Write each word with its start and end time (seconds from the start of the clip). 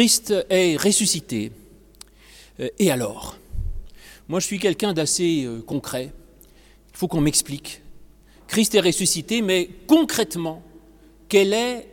Christ 0.00 0.32
est 0.48 0.78
ressuscité. 0.78 1.52
Euh, 2.58 2.70
et 2.78 2.90
alors? 2.90 3.36
Moi, 4.28 4.40
je 4.40 4.46
suis 4.46 4.58
quelqu'un 4.58 4.94
d'assez 4.94 5.44
euh, 5.44 5.60
concret. 5.60 6.10
Il 6.90 6.96
faut 6.96 7.06
qu'on 7.06 7.20
m'explique. 7.20 7.82
Christ 8.48 8.74
est 8.74 8.80
ressuscité, 8.80 9.42
mais 9.42 9.68
concrètement, 9.86 10.62
quelle 11.28 11.52
est 11.52 11.86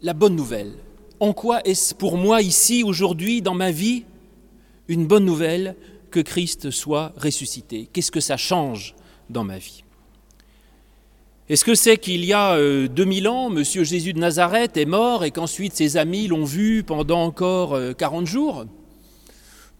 la 0.00 0.14
bonne 0.14 0.34
nouvelle? 0.34 0.76
En 1.20 1.34
quoi 1.34 1.60
est-ce 1.66 1.94
pour 1.94 2.16
moi 2.16 2.40
ici, 2.40 2.82
aujourd'hui, 2.82 3.42
dans 3.42 3.52
ma 3.52 3.70
vie, 3.70 4.06
une 4.88 5.06
bonne 5.06 5.26
nouvelle 5.26 5.76
que 6.10 6.20
Christ 6.20 6.70
soit 6.70 7.12
ressuscité? 7.18 7.86
Qu'est-ce 7.92 8.10
que 8.10 8.20
ça 8.20 8.38
change 8.38 8.94
dans 9.28 9.44
ma 9.44 9.58
vie? 9.58 9.84
Est-ce 11.48 11.64
que 11.64 11.76
c'est 11.76 11.96
qu'il 11.96 12.24
y 12.24 12.32
a 12.32 12.58
2000 12.88 13.26
euh, 13.26 13.30
ans, 13.30 13.50
Monsieur 13.50 13.84
Jésus 13.84 14.12
de 14.12 14.18
Nazareth 14.18 14.76
est 14.76 14.84
mort 14.84 15.24
et 15.24 15.30
qu'ensuite 15.30 15.76
ses 15.76 15.96
amis 15.96 16.26
l'ont 16.26 16.44
vu 16.44 16.82
pendant 16.82 17.22
encore 17.22 17.78
40 17.96 18.22
euh, 18.22 18.26
jours? 18.26 18.64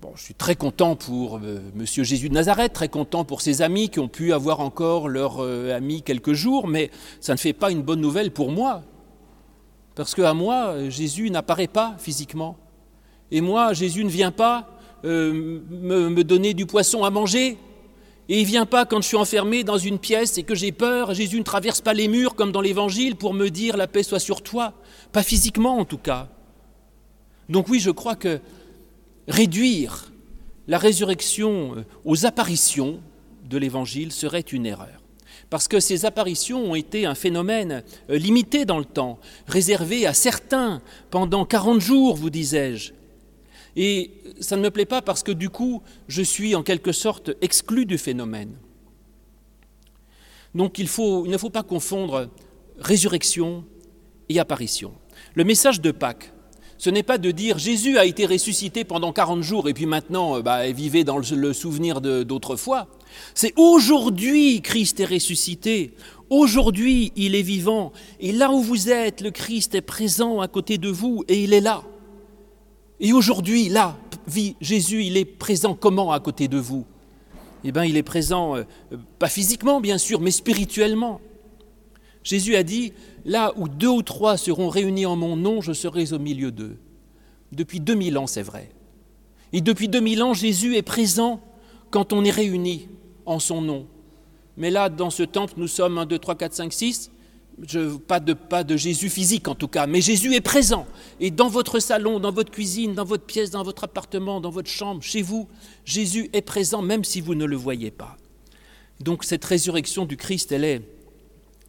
Bon, 0.00 0.12
je 0.14 0.22
suis 0.22 0.34
très 0.34 0.54
content 0.54 0.94
pour 0.94 1.38
euh, 1.38 1.58
Monsieur 1.74 2.04
Jésus 2.04 2.28
de 2.28 2.34
Nazareth, 2.34 2.72
très 2.72 2.88
content 2.88 3.24
pour 3.24 3.40
ses 3.40 3.62
amis 3.62 3.88
qui 3.88 3.98
ont 3.98 4.06
pu 4.06 4.32
avoir 4.32 4.60
encore 4.60 5.08
leur 5.08 5.40
ami 5.40 6.02
quelques 6.02 6.34
jours, 6.34 6.68
mais 6.68 6.92
ça 7.20 7.32
ne 7.32 7.38
fait 7.38 7.52
pas 7.52 7.72
une 7.72 7.82
bonne 7.82 8.00
nouvelle 8.00 8.30
pour 8.30 8.52
moi. 8.52 8.82
Parce 9.96 10.14
qu'à 10.14 10.34
moi, 10.34 10.88
Jésus 10.88 11.30
n'apparaît 11.30 11.66
pas 11.66 11.96
physiquement. 11.98 12.56
Et 13.32 13.40
moi, 13.40 13.72
Jésus 13.72 14.04
ne 14.04 14.10
vient 14.10 14.30
pas 14.30 14.68
me 15.02 16.22
donner 16.22 16.54
du 16.54 16.66
poisson 16.66 17.02
à 17.02 17.10
manger, 17.10 17.58
et 18.28 18.40
il 18.40 18.42
ne 18.42 18.48
vient 18.48 18.66
pas 18.66 18.84
quand 18.86 19.00
je 19.02 19.06
suis 19.06 19.16
enfermé 19.16 19.62
dans 19.62 19.78
une 19.78 19.98
pièce 19.98 20.36
et 20.36 20.42
que 20.42 20.54
j'ai 20.54 20.72
peur. 20.72 21.14
Jésus 21.14 21.38
ne 21.38 21.44
traverse 21.44 21.80
pas 21.80 21.94
les 21.94 22.08
murs 22.08 22.34
comme 22.34 22.50
dans 22.50 22.60
l'Évangile 22.60 23.14
pour 23.14 23.34
me 23.34 23.50
dire 23.50 23.76
la 23.76 23.86
paix 23.86 24.02
soit 24.02 24.18
sur 24.18 24.42
toi. 24.42 24.74
Pas 25.12 25.22
physiquement 25.22 25.78
en 25.78 25.84
tout 25.84 25.98
cas. 25.98 26.28
Donc 27.48 27.68
oui, 27.68 27.78
je 27.78 27.90
crois 27.90 28.16
que 28.16 28.40
réduire 29.28 30.12
la 30.66 30.78
résurrection 30.78 31.76
euh, 31.76 31.84
aux 32.04 32.26
apparitions 32.26 33.00
de 33.48 33.58
l'Évangile 33.58 34.10
serait 34.10 34.40
une 34.40 34.66
erreur. 34.66 35.02
Parce 35.48 35.68
que 35.68 35.78
ces 35.78 36.04
apparitions 36.04 36.72
ont 36.72 36.74
été 36.74 37.06
un 37.06 37.14
phénomène 37.14 37.84
euh, 38.10 38.18
limité 38.18 38.64
dans 38.64 38.78
le 38.78 38.84
temps, 38.84 39.20
réservé 39.46 40.06
à 40.06 40.14
certains 40.14 40.82
pendant 41.10 41.44
40 41.44 41.80
jours, 41.80 42.16
vous 42.16 42.30
disais-je. 42.30 42.92
Et 43.76 44.10
ça 44.40 44.56
ne 44.56 44.62
me 44.62 44.70
plaît 44.70 44.86
pas 44.86 45.02
parce 45.02 45.22
que 45.22 45.32
du 45.32 45.50
coup, 45.50 45.82
je 46.08 46.22
suis 46.22 46.54
en 46.54 46.62
quelque 46.62 46.92
sorte 46.92 47.30
exclu 47.42 47.84
du 47.84 47.98
phénomène. 47.98 48.56
Donc 50.54 50.78
il, 50.78 50.84
ne 50.84 51.38
faut 51.38 51.50
pas 51.50 51.62
confondre 51.62 52.30
résurrection 52.78 53.64
et 54.30 54.38
apparition. 54.38 54.94
Le 55.34 55.44
message 55.44 55.82
de 55.82 55.90
Pâques, 55.90 56.32
ce 56.78 56.88
n'est 56.88 57.02
pas 57.02 57.18
de 57.18 57.30
dire 57.30 57.58
Jésus 57.58 57.98
a 57.98 58.06
été 58.06 58.24
ressuscité 58.24 58.84
pendant 58.84 59.12
40 59.12 59.42
jours 59.42 59.68
et 59.68 59.74
puis 59.74 59.86
maintenant 59.86 60.40
bah, 60.40 60.70
vivez 60.70 61.04
dans 61.04 61.18
le 61.18 61.52
souvenir 61.52 62.00
d'autrefois. 62.00 62.88
C'est 63.34 63.52
aujourd'hui 63.56 64.62
Christ 64.62 65.00
est 65.00 65.06
ressuscité, 65.06 65.94
aujourd'hui 66.30 67.12
il 67.16 67.34
est 67.34 67.42
vivant 67.42 67.92
et 68.20 68.32
là 68.32 68.50
où 68.50 68.60
vous 68.60 68.88
êtes, 68.88 69.20
le 69.20 69.30
Christ 69.30 69.74
est 69.74 69.82
présent 69.82 70.40
à 70.40 70.48
côté 70.48 70.78
de 70.78 70.88
vous 70.88 71.22
et 71.28 71.44
il 71.44 71.52
est 71.52 71.60
là. 71.60 71.82
Et 73.00 73.12
aujourd'hui, 73.12 73.68
là, 73.68 73.96
Jésus, 74.60 75.04
il 75.04 75.16
est 75.16 75.24
présent 75.24 75.74
comment 75.74 76.12
à 76.12 76.20
côté 76.20 76.48
de 76.48 76.58
vous? 76.58 76.86
Eh 77.64 77.72
bien, 77.72 77.84
il 77.84 77.96
est 77.96 78.02
présent, 78.02 78.56
euh, 78.56 78.64
pas 79.18 79.28
physiquement 79.28 79.80
bien 79.80 79.98
sûr, 79.98 80.20
mais 80.20 80.30
spirituellement. 80.30 81.20
Jésus 82.22 82.56
a 82.56 82.62
dit, 82.62 82.92
là 83.24 83.52
où 83.56 83.68
deux 83.68 83.88
ou 83.88 84.02
trois 84.02 84.36
seront 84.36 84.68
réunis 84.68 85.06
en 85.06 85.16
mon 85.16 85.36
nom, 85.36 85.60
je 85.60 85.72
serai 85.72 86.12
au 86.12 86.18
milieu 86.18 86.50
d'eux. 86.50 86.76
Depuis 87.52 87.80
2000 87.80 88.18
ans, 88.18 88.26
c'est 88.26 88.42
vrai. 88.42 88.70
Et 89.52 89.60
depuis 89.60 89.88
2000 89.88 90.22
ans, 90.22 90.34
Jésus 90.34 90.76
est 90.76 90.82
présent 90.82 91.40
quand 91.90 92.12
on 92.12 92.24
est 92.24 92.30
réunis 92.30 92.88
en 93.26 93.38
son 93.38 93.60
nom. 93.60 93.86
Mais 94.56 94.70
là, 94.70 94.88
dans 94.88 95.10
ce 95.10 95.22
temple, 95.22 95.54
nous 95.56 95.68
sommes 95.68 95.98
1, 95.98 96.06
2, 96.06 96.18
3, 96.18 96.34
4, 96.34 96.54
5, 96.54 96.72
6 96.72 97.10
je, 97.62 97.96
pas, 97.96 98.20
de, 98.20 98.34
pas 98.34 98.64
de 98.64 98.76
Jésus 98.76 99.08
physique 99.08 99.48
en 99.48 99.54
tout 99.54 99.68
cas, 99.68 99.86
mais 99.86 100.00
Jésus 100.00 100.34
est 100.34 100.40
présent. 100.40 100.86
Et 101.20 101.30
dans 101.30 101.48
votre 101.48 101.78
salon, 101.78 102.20
dans 102.20 102.32
votre 102.32 102.50
cuisine, 102.50 102.94
dans 102.94 103.04
votre 103.04 103.24
pièce, 103.24 103.50
dans 103.50 103.62
votre 103.62 103.84
appartement, 103.84 104.40
dans 104.40 104.50
votre 104.50 104.70
chambre, 104.70 105.02
chez 105.02 105.22
vous, 105.22 105.48
Jésus 105.84 106.28
est 106.32 106.42
présent 106.42 106.82
même 106.82 107.04
si 107.04 107.20
vous 107.20 107.34
ne 107.34 107.44
le 107.44 107.56
voyez 107.56 107.90
pas. 107.90 108.16
Donc 109.00 109.24
cette 109.24 109.44
résurrection 109.44 110.04
du 110.04 110.16
Christ, 110.16 110.52
elle 110.52 110.64
est, 110.64 110.82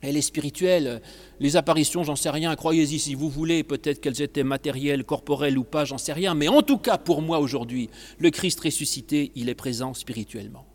elle 0.01 0.17
est 0.17 0.21
spirituelle. 0.21 1.01
Les 1.39 1.55
apparitions, 1.55 2.03
j'en 2.03 2.15
sais 2.15 2.29
rien, 2.29 2.55
croyez-y 2.55 2.99
si 2.99 3.15
vous 3.15 3.29
voulez, 3.29 3.63
peut-être 3.63 4.01
qu'elles 4.01 4.21
étaient 4.21 4.43
matérielles, 4.43 5.03
corporelles 5.03 5.57
ou 5.57 5.63
pas, 5.63 5.85
j'en 5.85 5.97
sais 5.97 6.13
rien. 6.13 6.33
Mais 6.33 6.47
en 6.47 6.61
tout 6.61 6.77
cas, 6.77 6.97
pour 6.97 7.21
moi 7.21 7.39
aujourd'hui, 7.39 7.89
le 8.17 8.29
Christ 8.29 8.59
ressuscité, 8.59 9.31
il 9.35 9.49
est 9.49 9.55
présent 9.55 9.93
spirituellement. 9.93 10.65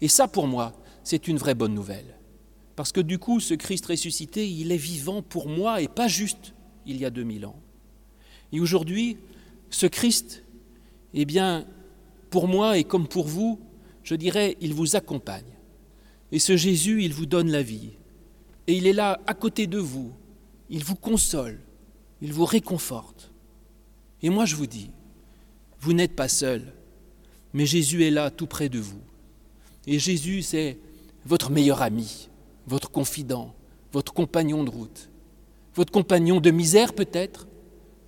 Et 0.00 0.08
ça, 0.08 0.28
pour 0.28 0.46
moi, 0.46 0.72
c'est 1.04 1.28
une 1.28 1.36
vraie 1.36 1.54
bonne 1.54 1.74
nouvelle. 1.74 2.16
Parce 2.76 2.92
que 2.92 3.00
du 3.00 3.18
coup, 3.18 3.40
ce 3.40 3.54
Christ 3.54 3.86
ressuscité, 3.86 4.48
il 4.48 4.72
est 4.72 4.76
vivant 4.76 5.22
pour 5.22 5.48
moi 5.48 5.82
et 5.82 5.88
pas 5.88 6.08
juste 6.08 6.54
il 6.86 6.96
y 6.96 7.04
a 7.04 7.10
2000 7.10 7.46
ans. 7.46 7.60
Et 8.52 8.60
aujourd'hui, 8.60 9.18
ce 9.70 9.86
Christ, 9.86 10.42
eh 11.14 11.24
bien, 11.24 11.66
pour 12.30 12.48
moi 12.48 12.78
et 12.78 12.84
comme 12.84 13.06
pour 13.06 13.26
vous, 13.26 13.60
je 14.02 14.14
dirais, 14.14 14.56
il 14.60 14.74
vous 14.74 14.96
accompagne. 14.96 15.44
Et 16.32 16.38
ce 16.38 16.56
Jésus, 16.56 17.04
il 17.04 17.12
vous 17.12 17.26
donne 17.26 17.50
la 17.50 17.62
vie. 17.62 17.90
Et 18.66 18.74
il 18.74 18.86
est 18.86 18.92
là 18.92 19.20
à 19.26 19.34
côté 19.34 19.66
de 19.66 19.78
vous. 19.78 20.12
Il 20.70 20.82
vous 20.84 20.94
console. 20.94 21.60
Il 22.22 22.32
vous 22.32 22.46
réconforte. 22.46 23.30
Et 24.22 24.30
moi, 24.30 24.46
je 24.46 24.56
vous 24.56 24.66
dis, 24.66 24.90
vous 25.80 25.92
n'êtes 25.92 26.14
pas 26.14 26.28
seul, 26.28 26.72
mais 27.52 27.66
Jésus 27.66 28.04
est 28.04 28.10
là 28.10 28.30
tout 28.30 28.46
près 28.46 28.68
de 28.68 28.78
vous. 28.78 29.00
Et 29.86 29.98
Jésus, 29.98 30.42
c'est 30.42 30.78
votre 31.26 31.50
meilleur 31.50 31.82
ami 31.82 32.28
votre 32.66 32.90
confident, 32.90 33.54
votre 33.92 34.12
compagnon 34.12 34.64
de 34.64 34.70
route, 34.70 35.10
votre 35.74 35.92
compagnon 35.92 36.40
de 36.40 36.50
misère 36.50 36.94
peut-être, 36.94 37.46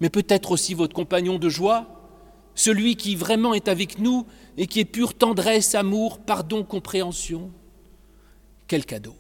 mais 0.01 0.11
peut-être 0.11 0.51
aussi 0.53 0.75
votre 0.75 0.95
compagnon 0.95 1.39
de 1.39 1.49
joie, 1.49 2.09
celui 2.55 2.97
qui 2.97 3.17
vraiment 3.17 3.55
est 3.55 3.69
avec 3.69 3.99
nous 3.99 4.27
et 4.57 4.67
qui 4.67 4.81
est 4.81 4.85
pure 4.85 5.15
tendresse, 5.15 5.75
amour, 5.75 6.19
pardon, 6.19 6.63
compréhension. 6.63 7.51
Quel 8.67 8.85
cadeau. 8.85 9.15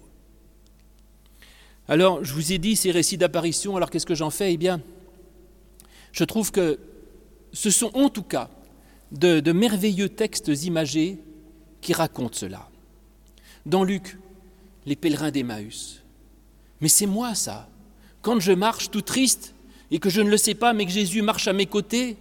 Alors, 1.88 2.24
je 2.24 2.32
vous 2.32 2.52
ai 2.52 2.58
dit 2.58 2.76
ces 2.76 2.90
récits 2.90 3.18
d'apparition, 3.18 3.76
alors 3.76 3.90
qu'est-ce 3.90 4.06
que 4.06 4.14
j'en 4.14 4.30
fais? 4.30 4.52
Eh 4.52 4.56
bien, 4.56 4.80
je 6.12 6.24
trouve 6.24 6.50
que 6.50 6.78
ce 7.52 7.70
sont 7.70 7.90
en 7.94 8.08
tout 8.08 8.22
cas 8.22 8.48
de, 9.12 9.40
de 9.40 9.52
merveilleux 9.52 10.08
textes 10.08 10.48
imagés 10.64 11.18
qui 11.80 11.92
racontent 11.92 12.36
cela. 12.36 12.68
Dans 13.66 13.84
Luc, 13.84 14.16
les 14.86 14.96
pèlerins 14.96 15.30
d'Emmaüs. 15.30 16.02
Mais 16.80 16.88
c'est 16.88 17.06
moi 17.06 17.34
ça. 17.34 17.68
Quand 18.22 18.40
je 18.40 18.52
marche 18.52 18.90
tout 18.90 19.02
triste 19.02 19.54
et 19.90 19.98
que 19.98 20.10
je 20.10 20.20
ne 20.20 20.30
le 20.30 20.36
sais 20.36 20.54
pas, 20.54 20.72
mais 20.72 20.86
que 20.86 20.92
Jésus 20.92 21.22
marche 21.22 21.48
à 21.48 21.52
mes 21.52 21.66
côtés 21.66 22.16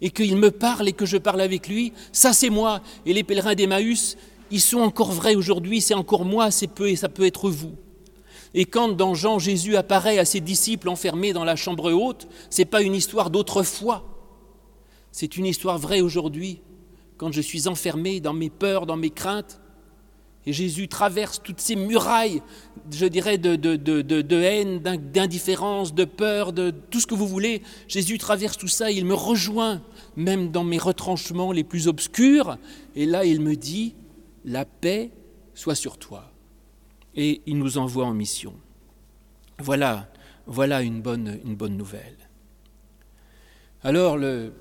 et 0.00 0.10
qu'il 0.10 0.36
me 0.36 0.50
parle 0.50 0.88
et 0.88 0.92
que 0.92 1.06
je 1.06 1.16
parle 1.16 1.40
avec 1.40 1.68
lui, 1.68 1.92
ça 2.12 2.32
c'est 2.32 2.50
moi. 2.50 2.80
Et 3.06 3.12
les 3.12 3.24
pèlerins 3.24 3.54
d'Emmaüs, 3.54 4.16
ils 4.50 4.60
sont 4.60 4.80
encore 4.80 5.12
vrais 5.12 5.34
aujourd'hui, 5.34 5.80
c'est 5.80 5.94
encore 5.94 6.24
moi, 6.24 6.50
c'est 6.50 6.66
peu 6.68 6.88
et 6.88 6.96
ça 6.96 7.08
peut 7.08 7.26
être 7.26 7.50
vous. 7.50 7.74
Et 8.54 8.64
quand 8.64 8.88
dans 8.88 9.14
Jean 9.14 9.40
Jésus 9.40 9.76
apparaît 9.76 10.18
à 10.18 10.24
ses 10.24 10.40
disciples 10.40 10.88
enfermés 10.88 11.32
dans 11.32 11.44
la 11.44 11.56
chambre 11.56 11.92
haute, 11.92 12.28
c'est 12.50 12.64
pas 12.64 12.82
une 12.82 12.94
histoire 12.94 13.30
d'autrefois. 13.30 14.04
C'est 15.10 15.36
une 15.36 15.46
histoire 15.46 15.78
vraie 15.78 16.00
aujourd'hui. 16.00 16.60
Quand 17.16 17.32
je 17.32 17.40
suis 17.40 17.66
enfermé 17.66 18.20
dans 18.20 18.32
mes 18.32 18.50
peurs, 18.50 18.86
dans 18.86 18.96
mes 18.96 19.10
craintes, 19.10 19.60
et 20.46 20.52
Jésus 20.52 20.88
traverse 20.88 21.40
toutes 21.42 21.60
ces 21.60 21.74
murailles, 21.74 22.42
je 22.90 23.06
dirais, 23.06 23.38
de, 23.38 24.42
haine, 24.42 24.78
d'indifférence, 24.78 25.94
de 25.94 26.04
peur, 26.04 26.52
de 26.52 26.70
tout 26.70 27.00
ce 27.00 27.06
que 27.06 27.14
vous 27.14 27.26
voulez. 27.26 27.62
Jésus 27.88 28.18
traverse 28.18 28.58
tout 28.58 28.68
ça, 28.68 28.90
il 28.90 29.06
me 29.06 29.14
rejoint, 29.14 29.82
même 30.16 30.50
dans 30.50 30.64
mes 30.64 30.78
retranchements 30.78 31.50
les 31.50 31.64
plus 31.64 31.88
obscurs. 31.88 32.58
Et 32.94 33.06
là, 33.06 33.24
il 33.24 33.40
me 33.40 33.56
dit, 33.56 33.94
la 34.44 34.66
paix 34.66 35.10
soit 35.54 35.74
sur 35.74 35.96
toi. 35.96 36.30
Et 37.14 37.40
il 37.46 37.58
nous 37.58 37.78
envoie 37.78 38.04
en 38.04 38.12
mission. 38.12 38.54
Voilà, 39.58 40.08
voilà 40.46 40.82
une 40.82 41.00
bonne, 41.00 41.40
nouvelle. 41.70 42.18
Alors, 43.82 44.18
le, 44.18 44.52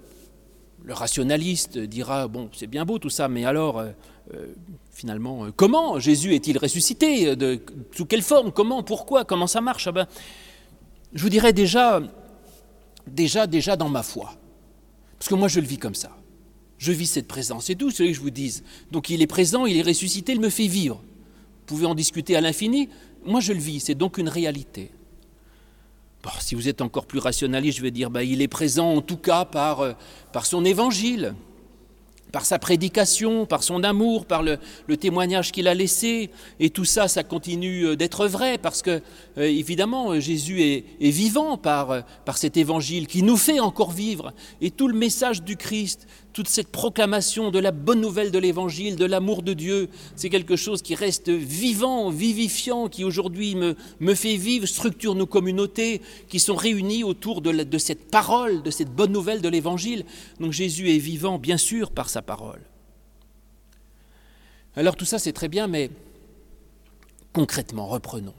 le 0.83 0.93
rationaliste 0.93 1.77
dira, 1.77 2.27
bon, 2.27 2.49
c'est 2.53 2.67
bien 2.67 2.85
beau 2.85 2.99
tout 2.99 3.09
ça, 3.09 3.27
mais 3.27 3.43
alors, 3.43 3.79
euh, 3.79 3.91
euh, 4.33 4.53
finalement, 4.93 5.45
euh, 5.45 5.51
comment 5.55 5.99
Jésus 5.99 6.33
est-il 6.35 6.57
ressuscité 6.57 7.35
de, 7.35 7.59
Sous 7.95 8.05
quelle 8.05 8.21
forme 8.21 8.51
Comment 8.51 8.83
Pourquoi 8.83 9.25
Comment 9.25 9.47
ça 9.47 9.59
marche 9.59 9.87
ah 9.87 9.91
ben, 9.91 10.07
Je 11.13 11.21
vous 11.21 11.29
dirais 11.29 11.51
déjà, 11.51 12.01
déjà, 13.07 13.47
déjà 13.47 13.75
dans 13.75 13.89
ma 13.89 14.03
foi. 14.03 14.35
Parce 15.17 15.29
que 15.29 15.35
moi, 15.35 15.47
je 15.47 15.59
le 15.59 15.65
vis 15.65 15.77
comme 15.77 15.95
ça. 15.95 16.15
Je 16.77 16.91
vis 16.91 17.07
cette 17.07 17.27
présence. 17.27 17.65
C'est 17.65 17.75
tout 17.75 17.91
ce 17.91 18.03
que 18.03 18.13
je 18.13 18.19
vous 18.19 18.29
dise. 18.29 18.63
Donc 18.91 19.09
il 19.09 19.21
est 19.21 19.27
présent, 19.27 19.65
il 19.65 19.77
est 19.77 19.83
ressuscité, 19.83 20.33
il 20.33 20.41
me 20.41 20.49
fait 20.49 20.67
vivre. 20.67 20.95
Vous 20.95 21.65
pouvez 21.65 21.85
en 21.85 21.95
discuter 21.95 22.35
à 22.35 22.41
l'infini. 22.41 22.89
Moi, 23.25 23.39
je 23.39 23.53
le 23.53 23.59
vis. 23.59 23.79
C'est 23.79 23.95
donc 23.95 24.17
une 24.17 24.29
réalité. 24.29 24.91
si 26.41 26.55
vous 26.55 26.67
êtes 26.67 26.81
encore 26.81 27.05
plus 27.05 27.19
rationaliste, 27.19 27.77
je 27.77 27.83
vais 27.83 27.91
dire, 27.91 28.09
bah, 28.09 28.23
il 28.23 28.41
est 28.41 28.47
présent 28.47 28.93
en 28.93 29.01
tout 29.01 29.17
cas 29.17 29.45
par, 29.45 29.79
euh, 29.79 29.93
par 30.33 30.45
son 30.45 30.65
évangile 30.65 31.35
par 32.33 32.45
sa 32.47 32.57
prédication, 32.57 33.45
par 33.45 33.61
son 33.61 33.83
amour, 33.83 34.25
par 34.25 34.41
le, 34.41 34.57
témoignage 34.97 35.51
qu'il 35.51 35.67
a 35.67 35.75
laissé. 35.75 36.31
Et 36.59 36.71
tout 36.71 36.83
ça, 36.83 37.07
ça 37.07 37.23
continue 37.23 37.85
euh, 37.85 37.95
d'être 37.95 38.27
vrai 38.27 38.57
parce 38.57 38.81
que, 38.81 39.01
euh, 39.37 39.43
évidemment, 39.43 40.19
Jésus 40.19 40.61
est, 40.61 40.83
vivant 40.99 41.57
par, 41.57 41.91
euh, 41.91 42.01
par 42.25 42.39
cet 42.39 42.57
évangile 42.57 43.05
qui 43.05 43.21
nous 43.21 43.37
fait 43.37 43.59
encore 43.59 43.91
vivre. 43.91 44.33
Et 44.61 44.71
tout 44.71 44.87
le 44.87 44.97
message 44.97 45.43
du 45.43 45.57
Christ, 45.57 46.07
toute 46.33 46.49
cette 46.49 46.69
proclamation 46.69 47.51
de 47.51 47.59
la 47.59 47.71
bonne 47.71 48.01
nouvelle 48.01 48.31
de 48.31 48.39
l'évangile, 48.39 48.95
de 48.95 49.05
l'amour 49.05 49.43
de 49.43 49.53
Dieu, 49.53 49.89
c'est 50.15 50.29
quelque 50.29 50.55
chose 50.55 50.81
qui 50.81 50.95
reste 50.95 51.29
vivant, 51.29 52.09
vivifiant, 52.09 52.89
qui 52.89 53.03
aujourd'hui 53.03 53.55
me, 53.55 54.15
fait 54.15 54.35
vivre, 54.35 54.65
structure 54.65 55.13
nos 55.13 55.27
communautés 55.27 56.01
qui 56.27 56.39
sont 56.39 56.55
réunies 56.55 57.03
autour 57.03 57.41
de, 57.41 57.51
de 57.51 57.77
cette 57.77 58.09
parole, 58.09 58.63
de 58.63 58.71
cette 58.71 58.89
bonne 58.89 59.11
nouvelle 59.11 59.41
de 59.41 59.49
l'évangile. 59.49 60.05
Donc 60.39 60.51
Jésus 60.51 60.89
est 60.89 60.97
vivant, 60.97 61.37
bien 61.37 61.57
sûr, 61.57 61.91
par 61.91 62.09
sa 62.09 62.23
parole. 62.23 62.61
Alors 64.75 64.95
tout 64.95 65.05
ça, 65.05 65.19
c'est 65.19 65.33
très 65.33 65.49
bien, 65.49 65.67
mais 65.67 65.91
concrètement, 67.31 67.87
reprenons. 67.87 68.33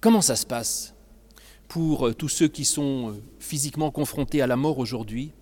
Comment 0.00 0.22
ça 0.22 0.34
se 0.34 0.46
passe 0.46 0.94
pour 1.68 2.08
euh, 2.08 2.14
tous 2.14 2.28
ceux 2.28 2.48
qui 2.48 2.64
sont 2.64 3.10
euh, 3.10 3.22
physiquement 3.38 3.90
confrontés 3.92 4.42
à 4.42 4.48
la 4.48 4.56
mort 4.56 4.78
aujourd'hui? 4.78 5.32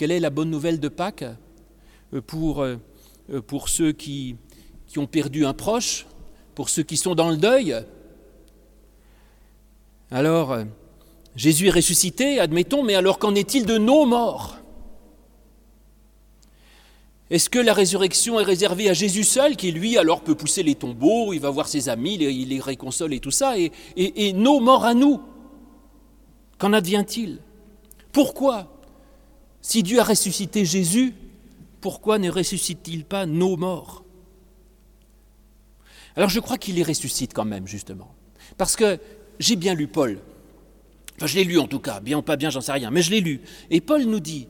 Quelle 0.00 0.12
est 0.12 0.20
la 0.20 0.30
bonne 0.30 0.48
nouvelle 0.48 0.80
de 0.80 0.88
Pâques 0.88 1.26
euh, 2.14 2.22
pour, 2.22 2.62
euh, 2.62 2.76
euh, 3.30 3.42
pour 3.42 3.68
ceux 3.68 3.92
qui, 3.92 4.36
ont 4.96 5.06
perdu 5.06 5.44
un 5.44 5.52
proche, 5.52 6.06
pour 6.54 6.70
ceux 6.70 6.82
qui 6.82 6.96
sont 6.96 7.14
dans 7.14 7.28
le 7.28 7.36
deuil? 7.36 7.76
Alors, 10.10 10.56
Jésus 11.36 11.66
est 11.66 11.72
ressuscité, 11.72 12.40
admettons, 12.40 12.82
mais 12.82 12.94
alors 12.94 13.18
qu'en 13.18 13.34
est-il 13.34 13.66
de 13.66 13.76
nos 13.76 14.06
morts? 14.06 14.56
Est-ce 17.28 17.50
que 17.50 17.58
la 17.58 17.74
résurrection 17.74 18.40
est 18.40 18.44
réservée 18.44 18.88
à 18.88 18.94
Jésus 18.94 19.24
seul, 19.24 19.54
qui 19.54 19.70
lui 19.70 19.98
alors 19.98 20.22
peut 20.22 20.34
pousser 20.34 20.62
les 20.62 20.76
tombeaux, 20.76 21.34
il 21.34 21.40
va 21.40 21.50
voir 21.50 21.68
ses 21.68 21.90
amis, 21.90 22.14
il 22.14 22.48
les 22.48 22.60
réconsole 22.60 23.12
et 23.12 23.20
tout 23.20 23.30
ça, 23.30 23.56
et 23.58 24.32
nos 24.32 24.60
morts 24.60 24.86
à 24.86 24.94
nous? 24.94 25.20
Qu'en 26.56 26.72
advient-il? 26.72 27.42
Pourquoi? 28.12 28.79
Si 29.62 29.82
Dieu 29.82 30.00
a 30.00 30.04
ressuscité 30.04 30.64
Jésus, 30.64 31.14
pourquoi 31.80 32.18
ne 32.18 32.30
ressuscite-t-il 32.30 33.04
pas 33.04 33.26
nos 33.26 33.56
morts? 33.56 34.04
Alors 36.16 36.28
je 36.28 36.40
crois 36.40 36.58
qu'il 36.58 36.74
les 36.74 36.82
ressuscite 36.82 37.32
quand 37.34 37.44
même, 37.44 37.66
justement. 37.66 38.14
Parce 38.56 38.76
que 38.76 38.98
j'ai 39.38 39.56
bien 39.56 39.74
lu 39.74 39.86
Paul. 39.86 40.20
Enfin, 41.16 41.26
je 41.26 41.36
l'ai 41.36 41.44
lu 41.44 41.58
en 41.58 41.66
tout 41.66 41.78
cas, 41.78 42.00
bien 42.00 42.18
ou 42.18 42.22
pas 42.22 42.36
bien, 42.36 42.50
j'en 42.50 42.60
sais 42.60 42.72
rien, 42.72 42.90
mais 42.90 43.02
je 43.02 43.10
l'ai 43.10 43.20
lu. 43.20 43.40
Et 43.70 43.80
Paul 43.80 44.04
nous 44.04 44.20
dit, 44.20 44.48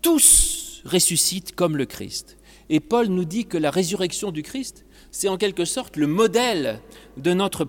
tous 0.00 0.82
ressuscitent 0.84 1.54
comme 1.54 1.76
le 1.76 1.86
Christ. 1.86 2.38
Et 2.70 2.80
Paul 2.80 3.08
nous 3.08 3.24
dit 3.24 3.44
que 3.44 3.58
la 3.58 3.70
résurrection 3.70 4.30
du 4.30 4.42
Christ, 4.42 4.84
c'est 5.10 5.28
en 5.28 5.36
quelque 5.36 5.64
sorte 5.64 5.96
le 5.96 6.06
modèle 6.06 6.80
de 7.16 7.32
notre, 7.34 7.64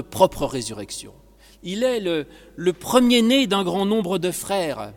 propre 0.00 0.44
résurrection. 0.44 1.12
Il 1.62 1.82
est 1.82 2.00
le, 2.00 2.26
le 2.56 2.72
premier-né 2.72 3.46
d'un 3.46 3.64
grand 3.64 3.86
nombre 3.86 4.18
de 4.18 4.30
frères 4.30 4.92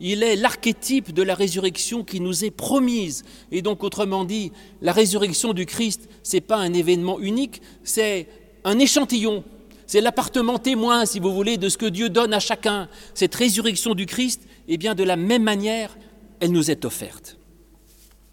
il 0.00 0.22
est 0.22 0.36
l'archétype 0.36 1.12
de 1.12 1.22
la 1.22 1.34
résurrection 1.34 2.04
qui 2.04 2.20
nous 2.20 2.44
est 2.44 2.50
promise. 2.50 3.24
Et 3.50 3.62
donc, 3.62 3.82
autrement 3.82 4.24
dit, 4.24 4.52
la 4.82 4.92
résurrection 4.92 5.52
du 5.52 5.66
Christ, 5.66 6.08
n'est 6.32 6.40
pas 6.40 6.56
un 6.56 6.72
événement 6.72 7.18
unique, 7.20 7.62
c'est 7.84 8.28
un 8.64 8.78
échantillon. 8.78 9.44
C'est 9.86 10.00
l'appartement 10.00 10.58
témoin, 10.58 11.06
si 11.06 11.20
vous 11.20 11.32
voulez, 11.32 11.56
de 11.56 11.68
ce 11.68 11.78
que 11.78 11.86
Dieu 11.86 12.08
donne 12.08 12.34
à 12.34 12.40
chacun. 12.40 12.88
Cette 13.14 13.34
résurrection 13.34 13.94
du 13.94 14.06
Christ, 14.06 14.42
eh 14.68 14.76
bien, 14.76 14.94
de 14.94 15.04
la 15.04 15.16
même 15.16 15.44
manière, 15.44 15.96
elle 16.40 16.52
nous 16.52 16.70
est 16.70 16.84
offerte. 16.84 17.36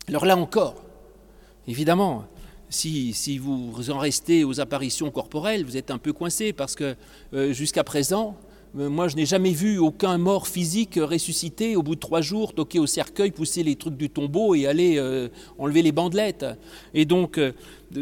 Alors 0.07 0.25
là 0.25 0.35
encore, 0.35 0.83
évidemment, 1.67 2.25
si, 2.69 3.37
vous 3.37 3.91
en 3.91 3.99
restez 3.99 4.43
aux 4.43 4.59
apparitions 4.59 5.11
corporelles, 5.11 5.63
vous 5.63 5.77
êtes 5.77 5.91
un 5.91 5.99
peu 5.99 6.11
coincé 6.11 6.53
parce 6.53 6.75
que 6.75 6.95
euh, 7.33 7.53
jusqu'à 7.53 7.83
présent, 7.83 8.35
moi, 8.73 9.07
je 9.07 9.15
n'ai 9.15 9.25
jamais 9.25 9.51
vu 9.51 9.77
aucun 9.77 10.17
mort 10.17 10.47
physique 10.47 10.99
ressuscité 11.01 11.75
au 11.75 11.83
bout 11.83 11.93
de 11.95 11.99
trois 11.99 12.21
jours, 12.21 12.53
toquer 12.53 12.79
au 12.79 12.87
cercueil, 12.87 13.31
pousser 13.31 13.61
les 13.61 13.75
trucs 13.75 13.95
du 13.95 14.09
tombeau 14.09 14.55
et 14.55 14.65
aller 14.65 14.97
euh, 14.97 15.29
enlever 15.59 15.83
les 15.83 15.91
bandelettes. 15.91 16.45
Et 16.95 17.05
donc, 17.05 17.37
euh, 17.37 17.51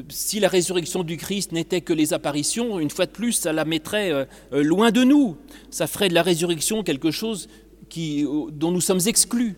si 0.08 0.40
la 0.40 0.48
résurrection 0.48 1.04
du 1.04 1.18
Christ 1.18 1.52
n'était 1.52 1.82
que 1.82 1.92
les 1.92 2.14
apparitions, 2.14 2.80
une 2.80 2.90
fois 2.90 3.06
de 3.06 3.12
plus, 3.12 3.34
ça 3.34 3.52
la 3.52 3.66
mettrait 3.66 4.28
loin 4.52 4.92
de 4.92 5.04
nous. 5.04 5.36
Ça 5.70 5.88
ferait 5.88 6.08
de 6.08 6.14
la 6.14 6.24
résurrection 6.24 6.84
quelque 6.84 7.12
chose 7.12 7.50
dont 7.98 8.72
nous 8.72 8.82
sommes 8.82 9.02
exclus. 9.06 9.58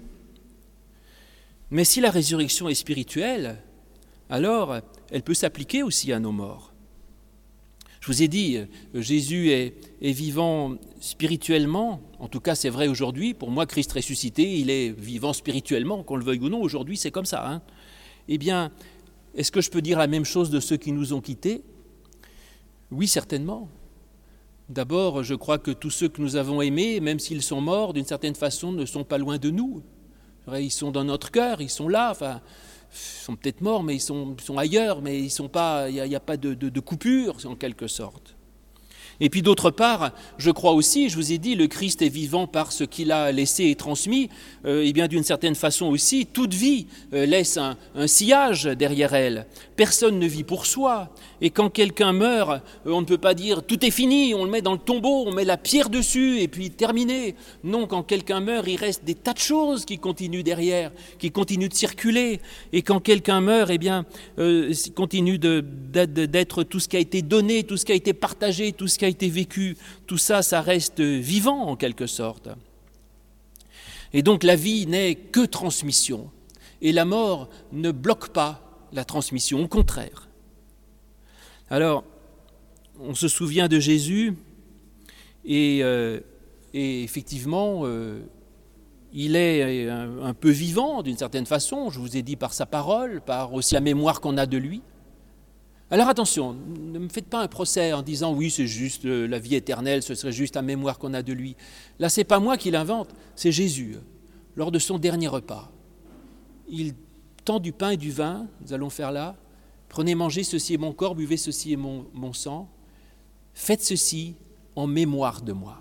Mais 1.70 1.84
si 1.84 2.02
la 2.02 2.10
résurrection 2.10 2.70
est 2.70 2.76
spirituelle, 2.76 3.58
alors 4.30 4.78
elle 5.12 5.22
peut 5.22 5.34
s'appliquer 5.34 5.84
aussi 5.84 6.12
à 6.12 6.20
nos 6.20 6.32
morts. 6.32 6.73
Je 8.04 8.08
vous 8.08 8.22
ai 8.22 8.28
dit, 8.28 8.58
euh, 8.58 8.66
Jésus 9.02 9.52
est, 9.52 9.76
vivant 10.02 10.76
spirituellement, 11.00 12.02
en 12.20 12.28
tout 12.28 12.42
cas 12.42 12.54
c'est 12.54 12.68
vrai 12.68 12.90
aujourd'hui, 12.90 13.34
pour 13.34 13.50
moi 13.50 13.66
Christ 13.66 13.94
ressuscité, 13.94 14.60
il 14.60 14.70
est 14.70 14.90
vivant 14.90 15.32
spirituellement, 15.32 16.04
qu'on 16.04 16.18
le 16.18 16.26
veuille 16.26 16.42
ou 16.42 16.50
non, 16.50 16.60
aujourd'hui 16.60 16.98
c'est 16.98 17.12
comme 17.12 17.24
ça. 17.24 17.50
Hein. 17.50 17.62
Eh 18.28 18.38
bien, 18.38 18.74
est-ce 19.36 19.54
que 19.54 19.62
je 19.62 19.72
peux 19.72 19.82
dire 19.82 19.98
la 20.00 20.08
même 20.08 20.26
chose 20.26 20.50
de 20.50 20.60
ceux 20.60 20.76
qui 20.76 20.92
nous 20.92 21.14
ont 21.14 21.22
quittés? 21.22 21.64
Oui, 22.92 23.08
certainement. 23.08 23.70
D'abord, 24.68 25.24
je 25.24 25.36
crois 25.36 25.58
que 25.58 25.72
tous 25.72 25.90
ceux 25.90 26.10
que 26.10 26.22
nous 26.22 26.36
avons 26.36 26.62
aimés, 26.62 27.00
même 27.00 27.20
s'ils 27.20 27.42
sont 27.42 27.62
morts, 27.62 27.94
d'une 27.94 28.04
certaine 28.04 28.36
façon, 28.36 28.74
ne 28.74 28.86
sont 28.86 29.06
pas 29.06 29.18
loin 29.18 29.38
de 29.38 29.50
nous. 29.50 29.82
Ils 30.52 30.72
sont 30.72 30.92
dans 30.92 31.06
notre 31.06 31.32
cœur, 31.32 31.62
ils 31.62 31.70
sont 31.70 31.88
là. 31.88 32.14
Sont 32.94 33.36
peut-être 33.36 33.62
morts, 33.62 33.84
mais 33.84 33.96
ils 33.96 34.00
sont, 34.00 34.36
ailleurs, 34.58 35.02
mais 35.02 35.20
il 35.20 35.32
n'y 36.08 36.16
a, 36.16 36.20
pas 36.20 36.38
de, 36.38 36.54
de 36.54 36.80
coupure, 36.80 37.38
en 37.46 37.56
quelque 37.56 37.88
sorte. 37.88 38.36
Et 39.24 39.30
puis 39.30 39.42
d'autre 39.42 39.72
part, 39.72 40.12
je 40.38 40.52
crois 40.52 40.74
aussi, 40.74 41.08
je 41.08 41.16
vous 41.16 41.32
ai 41.32 41.38
dit, 41.38 41.56
le 41.56 41.68
Christ 41.68 42.02
est 42.02 42.10
vivant 42.10 42.46
par 42.46 42.74
ce 42.74 42.84
qu'il 42.84 43.10
a 43.10 43.32
laissé 43.32 43.70
et 43.70 43.76
transmis, 43.76 44.30
euh, 44.66 44.84
et 44.84 44.92
bien 44.92 45.08
d'une 45.08 45.24
certaine 45.24 45.56
façon 45.56 45.86
aussi, 45.86 46.26
toute 46.26 46.54
vie 46.54 46.88
euh, 47.14 47.26
laisse 47.26 47.56
un, 47.56 47.78
sillage 48.06 48.66
derrière 48.66 49.14
elle. 49.14 49.46
Personne 49.78 50.20
ne 50.20 50.28
vit 50.28 50.44
pour 50.44 50.66
soi. 50.66 51.08
Et 51.40 51.52
quand 51.52 51.70
quelqu'un 51.70 52.12
meurt, 52.12 52.62
euh, 52.86 52.92
on 52.92 53.00
ne 53.00 53.06
peut 53.06 53.18
pas 53.18 53.34
dire 53.34 53.64
tout 53.64 53.86
est 53.86 53.92
fini, 53.92 54.34
on 54.34 54.44
le 54.44 54.52
met 54.52 54.62
dans 54.62 54.74
le 54.74 54.78
tombeau, 54.78 55.24
on 55.26 55.32
met 55.32 55.46
la 55.46 55.56
pierre 55.56 55.90
dessus 55.90 56.42
et 56.42 56.50
puis 56.50 56.70
terminé. 56.70 57.36
Non, 57.64 57.88
quand 57.88 58.04
quelqu'un 58.04 58.42
meurt, 58.42 58.68
il 58.68 58.76
reste 58.76 59.06
des 59.06 59.16
tas 59.16 59.32
de 59.32 59.40
choses 59.40 59.86
qui 59.86 60.00
continuent 60.00 60.44
derrière, 60.44 60.92
qui 61.18 61.32
continuent 61.32 61.70
de 61.70 61.74
circuler. 61.74 62.42
Et 62.74 62.82
quand 62.82 63.00
quelqu'un 63.00 63.40
meurt, 63.40 63.70
eh 63.72 63.78
bien, 63.78 64.06
continue 64.96 65.40
d'être 65.40 66.64
tout 66.64 66.82
ce 66.82 66.90
qui 66.90 66.98
a 66.98 67.00
été 67.00 67.22
donné, 67.22 67.64
tout 67.64 67.78
ce 67.78 67.86
qui 67.86 67.94
a 67.94 67.96
été 67.96 68.12
partagé, 68.12 68.74
tout 68.74 68.90
ce 68.90 69.00
qui 69.00 69.06
a 69.06 69.13
été 69.14 69.30
vécu, 69.30 69.78
tout 70.08 70.18
ça, 70.18 70.42
ça 70.42 70.62
reste 70.62 71.02
vivant 71.02 71.68
en 71.68 71.76
quelque 71.76 72.08
sorte. 72.08 72.50
Et 74.12 74.22
donc 74.22 74.44
la 74.44 74.56
vie 74.56 74.86
n'est 74.86 75.16
que 75.16 75.46
transmission. 75.46 76.30
Et 76.82 76.92
la 76.92 77.06
mort 77.06 77.50
ne 77.72 77.92
bloque 77.92 78.30
pas 78.30 78.88
la 78.92 79.06
transmission, 79.06 79.64
au 79.64 79.68
contraire. 79.68 80.30
Alors, 81.70 82.04
on 83.00 83.16
se 83.16 83.28
souvient 83.28 83.68
de 83.68 83.80
Jésus 83.80 84.36
et, 85.46 85.80
euh, 85.82 86.20
effectivement, 86.74 87.82
euh, 87.84 88.22
il 89.14 89.36
est 89.36 89.90
un, 89.90 90.24
un 90.24 90.34
peu 90.34 90.50
vivant 90.50 91.04
d'une 91.04 91.18
certaine 91.18 91.46
façon, 91.46 91.90
je 91.90 92.00
vous 92.00 92.18
ai 92.18 92.22
dit 92.22 92.36
par 92.36 92.54
sa 92.54 92.66
parole, 92.66 93.22
par 93.22 93.54
aussi 93.54 93.74
la 93.74 93.82
mémoire 93.82 94.22
qu'on 94.22 94.38
a 94.38 94.46
de 94.46 94.58
lui. 94.58 94.82
Alors 95.94 96.10
attention, 96.10 96.54
ne 96.54 96.98
me 96.98 97.08
faites 97.08 97.28
pas 97.28 97.44
un 97.44 97.48
procès 97.48 97.94
en 97.94 98.02
disant 98.02 98.34
oui, 98.34 98.50
c'est 98.50 98.66
juste 98.66 99.06
euh, 99.06 99.28
la 99.28 99.38
vie 99.38 99.54
éternelle, 99.54 100.02
ce 100.02 100.16
serait 100.16 100.32
juste 100.32 100.56
la 100.56 100.64
mémoire 100.64 100.98
qu'on 100.98 101.14
a 101.14 101.22
de 101.22 101.34
lui. 101.34 101.56
Là, 102.00 102.10
c'est 102.10 102.24
pas 102.24 102.40
moi 102.40 102.58
qui 102.58 102.72
l'invente, 102.72 103.10
c'est 103.36 103.52
Jésus. 103.52 103.98
Lors 104.56 104.72
de 104.72 104.80
son 104.80 104.98
dernier 104.98 105.28
repas, 105.28 105.72
il 106.68 106.96
tend 107.46 107.60
du 107.60 107.74
pain 107.74 107.92
et 107.92 107.98
du 107.98 108.10
vin, 108.10 108.48
nous 108.62 108.74
allons 108.74 108.90
faire 108.90 109.12
là. 109.12 109.36
Prenez, 109.88 110.16
mangez, 110.16 110.42
ceci 110.42 110.74
est 110.74 110.78
mon 110.78 110.94
corps, 110.94 111.14
buvez, 111.14 111.38
ceci 111.38 111.74
est 111.74 111.78
mon, 111.78 112.08
mon 112.12 112.34
sang. 112.34 112.68
Faites 113.54 113.84
ceci 113.84 114.34
en 114.76 114.88
mémoire 114.88 115.44
de 115.44 115.54
moi. 115.54 115.78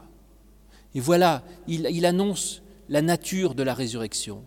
Et 0.95 1.01
voilà, 1.01 1.43
il, 1.67 1.89
il 1.91 2.05
annonce 2.05 2.63
la 2.91 3.01
nature 3.01 3.55
de 3.55 3.63
la 3.63 3.73
résurrection 3.73 4.45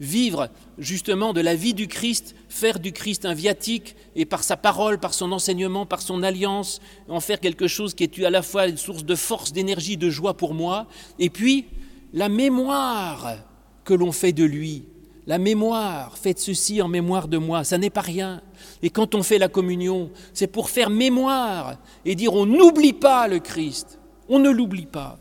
vivre 0.00 0.48
justement 0.78 1.32
de 1.32 1.40
la 1.40 1.54
vie 1.54 1.74
du 1.74 1.86
Christ, 1.86 2.34
faire 2.48 2.80
du 2.80 2.92
Christ 2.92 3.26
un 3.26 3.34
viatique 3.34 3.94
et 4.16 4.24
par 4.24 4.42
sa 4.42 4.56
parole, 4.56 4.98
par 4.98 5.14
son 5.14 5.30
enseignement, 5.30 5.86
par 5.86 6.02
son 6.02 6.22
alliance, 6.22 6.80
en 7.08 7.20
faire 7.20 7.38
quelque 7.38 7.68
chose 7.68 7.94
qui 7.94 8.04
est 8.04 8.24
à 8.24 8.30
la 8.30 8.42
fois 8.42 8.66
une 8.66 8.78
source 8.78 9.04
de 9.04 9.14
force, 9.14 9.52
d'énergie, 9.52 9.96
de 9.96 10.10
joie 10.10 10.36
pour 10.36 10.54
moi, 10.54 10.86
et 11.18 11.30
puis 11.30 11.66
la 12.12 12.28
mémoire 12.28 13.36
que 13.84 13.94
l'on 13.94 14.10
fait 14.10 14.32
de 14.32 14.44
lui 14.44 14.84
la 15.26 15.38
mémoire, 15.38 16.18
faites 16.18 16.40
ceci 16.40 16.82
en 16.82 16.88
mémoire 16.88 17.28
de 17.28 17.38
moi, 17.38 17.62
ça 17.62 17.78
n'est 17.78 17.88
pas 17.88 18.00
rien. 18.00 18.42
Et 18.82 18.90
quand 18.90 19.14
on 19.14 19.22
fait 19.22 19.38
la 19.38 19.46
communion, 19.46 20.10
c'est 20.32 20.48
pour 20.48 20.70
faire 20.70 20.90
mémoire 20.90 21.76
et 22.04 22.16
dire 22.16 22.34
on 22.34 22.46
n'oublie 22.46 22.94
pas 22.94 23.28
le 23.28 23.38
Christ, 23.38 24.00
on 24.28 24.40
ne 24.40 24.50
l'oublie 24.50 24.86
pas. 24.86 25.20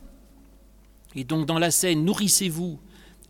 Et 1.15 1.23
donc 1.23 1.45
dans 1.45 1.59
la 1.59 1.69
scène, 1.69 2.05
nourrissez-vous 2.05 2.79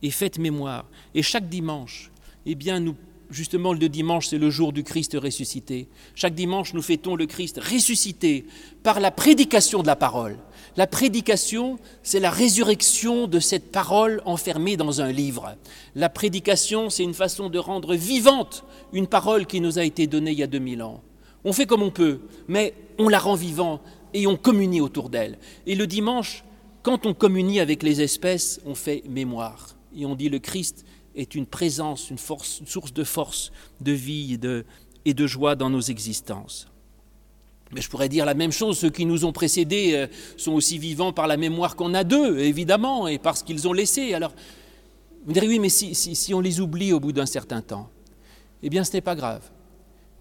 et 0.01 0.11
faites 0.11 0.39
mémoire. 0.39 0.85
Et 1.13 1.21
chaque 1.21 1.49
dimanche, 1.49 2.11
eh 2.45 2.55
bien 2.55 2.79
nous 2.79 2.95
justement 3.29 3.73
le 3.73 3.89
dimanche, 3.89 4.27
c'est 4.27 4.37
le 4.37 4.49
jour 4.49 4.73
du 4.73 4.83
Christ 4.83 5.17
ressuscité. 5.21 5.87
Chaque 6.15 6.35
dimanche, 6.35 6.73
nous 6.73 6.81
fêtons 6.81 7.15
le 7.15 7.25
Christ 7.25 7.59
ressuscité 7.59 8.45
par 8.83 8.99
la 8.99 9.11
prédication 9.11 9.81
de 9.81 9.87
la 9.87 9.95
parole. 9.95 10.37
La 10.77 10.87
prédication, 10.87 11.79
c'est 12.03 12.19
la 12.19 12.29
résurrection 12.29 13.27
de 13.27 13.39
cette 13.39 13.71
parole 13.71 14.21
enfermée 14.25 14.77
dans 14.77 15.01
un 15.01 15.11
livre. 15.11 15.55
La 15.95 16.09
prédication, 16.09 16.89
c'est 16.89 17.03
une 17.03 17.13
façon 17.13 17.49
de 17.49 17.59
rendre 17.59 17.95
vivante 17.95 18.63
une 18.93 19.07
parole 19.07 19.45
qui 19.45 19.61
nous 19.61 19.79
a 19.79 19.83
été 19.83 20.07
donnée 20.07 20.31
il 20.31 20.39
y 20.39 20.43
a 20.43 20.47
2000 20.47 20.81
ans. 20.81 21.01
On 21.43 21.53
fait 21.53 21.65
comme 21.65 21.83
on 21.83 21.91
peut, 21.91 22.21
mais 22.47 22.73
on 22.97 23.09
la 23.09 23.19
rend 23.19 23.35
vivante 23.35 23.81
et 24.13 24.27
on 24.27 24.35
communie 24.35 24.81
autour 24.81 25.09
d'elle. 25.09 25.37
Et 25.67 25.75
le 25.75 25.87
dimanche, 25.87 26.43
quand 26.83 27.05
on 27.05 27.13
communie 27.13 27.59
avec 27.59 27.83
les 27.83 28.01
espèces, 28.01 28.59
on 28.65 28.75
fait 28.75 29.03
mémoire. 29.07 29.78
Et 29.96 30.05
on 30.05 30.15
dit 30.15 30.29
le 30.29 30.39
Christ 30.39 30.86
est 31.15 31.36
une 31.36 31.46
présence, 31.46 32.10
une, 32.10 32.17
source 32.17 32.93
de 32.93 33.03
force, 33.03 33.51
de 33.81 33.91
vie 33.91 34.38
et 35.05 35.13
de, 35.13 35.27
joie 35.27 35.55
dans 35.55 35.69
nos 35.69 35.81
existences. 35.81 36.67
Mais 37.72 37.81
je 37.81 37.89
pourrais 37.89 38.10
dire 38.10 38.25
la 38.25 38.34
même 38.34 38.51
chose, 38.51 38.79
ceux 38.79 38.89
qui 38.89 39.05
nous 39.05 39.25
ont 39.25 39.31
précédés 39.31 39.93
euh, 39.93 40.08
sont 40.38 40.53
aussi 40.53 40.79
vivants 40.79 41.13
par 41.13 41.27
la 41.27 41.38
mémoire 41.38 41.75
qu'on 41.75 41.93
a 41.93 42.03
d'eux, 42.03 42.39
évidemment, 42.39 43.08
et 43.08 43.19
parce 43.19 43.43
qu'ils 43.43 43.67
ont 43.67 43.74
laissé. 43.74 44.15
Alors, 44.15 44.34
vous 45.25 45.34
direz, 45.34 45.48
oui, 45.48 45.60
mais 45.60 45.69
si, 45.69 46.34
on 46.34 46.39
les 46.39 46.60
oublie 46.62 46.93
au 46.93 47.00
bout 47.00 47.12
d'un 47.12 47.27
certain 47.27 47.62
temps, 47.62 47.89
eh 48.63 48.69
bien 48.69 48.84
ce 48.84 48.93
n'est 48.93 49.01
pas 49.01 49.15
grave, 49.15 49.51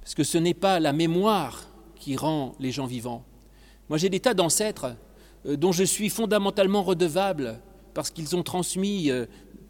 parce 0.01 0.15
que 0.15 0.25
ce 0.25 0.37
n'est 0.37 0.55
pas 0.55 0.81
la 0.81 0.93
mémoire 0.93 1.69
qui 1.97 2.17
rend 2.17 2.55
les 2.61 2.71
gens 2.71 2.87
vivants. 2.87 3.25
Moi 3.89 3.99
j'ai 3.99 4.11
des 4.11 4.21
tas 4.21 4.35
d'ancêtres 4.35 4.95
euh, 5.47 5.57
dont 5.57 5.73
je 5.73 5.85
suis 5.85 6.09
fondamentalement 6.09 6.83
redevable 6.83 7.59
parce 7.95 8.11
qu'ils 8.11 8.37
ont 8.37 8.43
transmis 8.43 9.11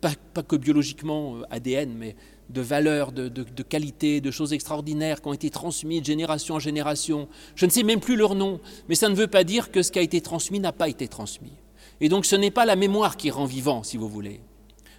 pas, 0.01 0.43
que 0.43 0.57
biologiquement 0.57 1.37
euh, 1.37 1.43
ADN, 1.51 1.93
mais 1.97 2.17
de 2.51 2.61
valeurs, 2.61 3.13
de, 3.13 3.29
de, 3.29 3.63
qualités, 3.63 4.21
de 4.21 4.31
choses 4.31 4.55
extraordinaires 4.55 5.21
qui 5.21 5.29
ont 5.29 5.35
été 5.35 5.51
transmises 5.51 6.01
de 6.01 6.07
génération 6.07 6.55
en 6.55 6.59
génération. 6.59 7.29
Je 7.55 7.67
ne 7.67 7.71
sais 7.71 7.83
même 7.83 8.01
plus 8.01 8.17
leur 8.17 8.35
nom, 8.35 8.59
mais 8.89 8.95
ça 8.95 9.11
ne 9.11 9.15
veut 9.15 9.27
pas 9.27 9.45
dire 9.45 9.71
que 9.71 9.83
ce 9.83 9.93
qui 9.93 9.99
a 9.99 10.03
été 10.03 10.21
transmis 10.23 10.59
n'a 10.59 10.73
pas 10.73 10.89
été 10.89 11.09
transmis. 11.09 11.53
Et 12.01 12.09
donc 12.09 12.25
ce 12.25 12.37
n'est 12.37 12.51
pas 12.51 12.65
la 12.65 12.77
mémoire 12.77 13.17
qui 13.19 13.31
rend 13.31 13.45
vivant, 13.45 13.83
si 13.83 13.99
vous 13.99 14.09
voulez. 14.09 14.41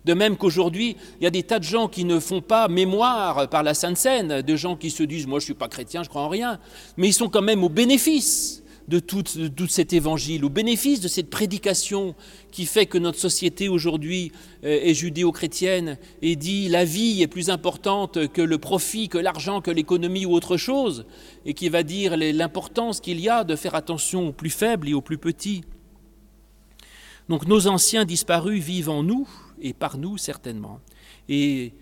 De 0.06 0.14
même 0.14 0.38
qu'aujourd'hui, 0.38 0.96
il 1.20 1.24
y 1.24 1.28
a 1.28 1.32
des 1.32 1.44
tas 1.44 1.60
de 1.60 1.64
gens 1.64 1.88
qui 1.88 2.06
ne 2.06 2.20
font 2.20 2.42
pas 2.42 2.68
mémoire 2.68 3.50
par 3.50 3.64
la 3.64 3.74
Sainte 3.74 3.98
Seine, 3.98 4.42
de 4.42 4.56
gens 4.56 4.76
qui 4.76 4.92
se 4.92 5.04
disent 5.04 5.28
Moi, 5.28 5.40
je 5.40 5.44
ne 5.44 5.46
suis 5.46 5.54
pas 5.54 5.68
chrétien, 5.68 6.04
je 6.04 6.10
crois 6.10 6.22
en 6.22 6.30
rien, 6.30 6.60
mais 6.98 7.08
ils 7.08 7.14
sont 7.14 7.30
quand 7.30 7.42
même 7.42 7.64
au 7.64 7.70
bénéfice 7.70 8.59
de 8.90 9.00
tout, 9.00 9.24
cet 9.68 9.94
évangile, 9.94 10.44
au 10.44 10.50
bénéfice 10.50 11.00
de 11.00 11.08
cette 11.08 11.30
prédication 11.30 12.16
qui 12.52 12.66
fait 12.66 12.88
que 12.88 12.98
notre 12.98 13.20
société 13.20 13.70
aujourd'hui 13.70 14.32
euh, 14.64 14.80
est 14.82 14.96
judéo-chrétienne 14.96 16.00
et 16.24 16.36
dit 16.36 16.70
la 16.70 16.86
vie 16.86 17.22
est 17.22 17.28
plus 17.28 17.52
importante 17.52 18.28
que 18.30 18.42
le 18.42 18.58
profit, 18.58 19.08
que 19.08 19.20
l'argent, 19.20 19.62
que 19.62 19.70
l'économie 19.70 20.26
ou 20.26 20.34
autre 20.34 20.58
chose, 20.58 21.06
et 21.46 21.54
qui 21.54 21.70
va 21.70 21.84
dire 21.84 22.18
l'importance 22.18 23.00
qu'il 23.00 23.20
y 23.20 23.30
a 23.30 23.44
de 23.44 23.56
faire 23.56 23.76
attention 23.76 24.30
aux 24.30 24.34
plus 24.34 24.50
faibles 24.50 24.90
et 24.90 24.96
aux 24.96 25.02
plus 25.02 25.20
petits. 25.20 25.62
Donc 27.30 27.46
nos 27.46 27.68
anciens 27.68 28.06
disparus 28.06 28.64
vivent 28.64 28.90
en 28.90 29.04
nous 29.04 29.30
et 29.62 29.74
par 29.74 30.00
nous 30.00 30.18
certainement. 30.18 30.80
Et, 31.30 31.74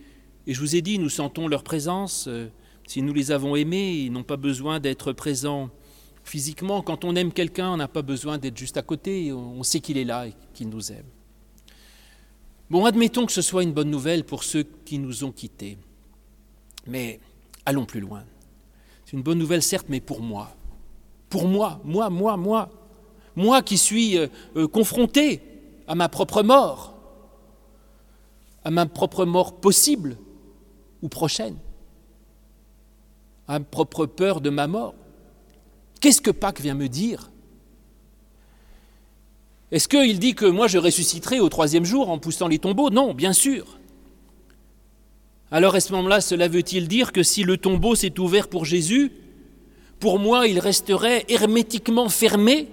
et 0.45 0.53
je 0.53 0.59
vous 0.59 0.75
ai 0.75 0.81
dit, 0.81 0.99
nous 0.99 1.09
sentons 1.09 1.47
leur 1.47 1.63
présence. 1.63 2.25
Euh, 2.27 2.49
si 2.85 3.01
nous 3.01 3.13
les 3.13 3.31
avons 3.31 3.55
aimés, 3.55 3.93
ils 3.93 4.11
n'ont 4.11 4.23
pas 4.23 4.37
besoin 4.37 4.81
d'être 4.81 5.13
présents 5.13 5.69
Physiquement, 6.27 6.81
quand 6.81 7.05
on 7.05 7.15
aime 7.15 7.31
quelqu'un, 7.31 7.71
on 7.71 7.77
n'a 7.77 7.87
pas 7.87 8.01
besoin 8.01 8.37
d'être 8.37 8.57
juste 8.57 8.75
à 8.75 8.81
côté, 8.81 9.31
on 9.31 9.63
sait 9.63 9.79
qu'il 9.79 9.97
est 9.97 10.03
là 10.03 10.27
et 10.27 10.33
qu'il 10.53 10.67
nous 10.67 10.91
aime. 10.91 11.05
Bon, 12.69 12.83
admettons 12.83 13.25
que 13.25 13.31
ce 13.31 13.41
soit 13.41 13.63
une 13.63 13.71
bonne 13.71 13.89
nouvelle 13.89 14.25
pour 14.25 14.43
ceux 14.43 14.63
qui 14.83 14.99
nous 14.99 15.23
ont 15.23 15.31
quittés. 15.31 15.77
Mais 16.85 17.21
allons 17.65 17.85
plus 17.85 18.01
loin. 18.01 18.25
C'est 19.05 19.15
une 19.15 19.23
bonne 19.23 19.37
nouvelle, 19.37 19.63
certes, 19.63 19.85
mais 19.87 20.01
pour 20.01 20.21
moi. 20.21 20.53
Pour 21.29 21.47
moi, 21.47 21.79
moi, 21.85 22.09
moi, 22.09 22.35
moi. 22.35 22.71
Moi 23.37 23.61
qui 23.61 23.77
suis 23.77 24.17
euh, 24.17 24.27
euh, 24.57 24.67
confronté 24.67 25.41
à 25.87 25.95
ma 25.95 26.09
propre 26.09 26.43
mort, 26.43 26.93
à 28.65 28.69
ma 28.69 28.85
propre 28.85 29.23
mort 29.23 29.61
possible 29.61 30.17
ou 31.01 31.07
prochaine, 31.07 31.55
à 33.47 33.59
ma 33.59 33.65
propre 33.65 34.05
peur 34.07 34.41
de 34.41 34.49
ma 34.49 34.67
mort. 34.67 34.93
Qu'est-ce 35.99 36.21
que 36.21 36.31
Pâques 36.31 36.61
vient 36.61 36.75
me 36.75 36.87
dire? 36.87 37.31
Est-ce 39.71 39.87
qu'il 39.87 40.19
dit 40.19 40.33
que 40.33 40.45
moi 40.45 40.67
je 40.67 40.77
ressusciterai 40.77 41.39
au 41.39 41.49
troisième 41.49 41.85
jour 41.85 42.09
en 42.09 42.19
poussant 42.19 42.47
les 42.47 42.59
tombeaux? 42.59 42.89
Non, 42.89 43.13
bien 43.13 43.33
sûr. 43.33 43.79
Alors 45.51 45.75
à 45.75 45.79
ce 45.79 45.91
moment-là, 45.93 46.21
cela 46.21 46.47
veut-il 46.47 46.87
dire 46.87 47.11
que 47.11 47.23
si 47.23 47.43
le 47.43 47.57
tombeau 47.57 47.95
s'est 47.95 48.19
ouvert 48.19 48.47
pour 48.47 48.65
Jésus, 48.65 49.11
pour 49.99 50.19
moi 50.19 50.47
il 50.47 50.59
resterait 50.59 51.25
hermétiquement 51.29 52.09
fermé? 52.09 52.67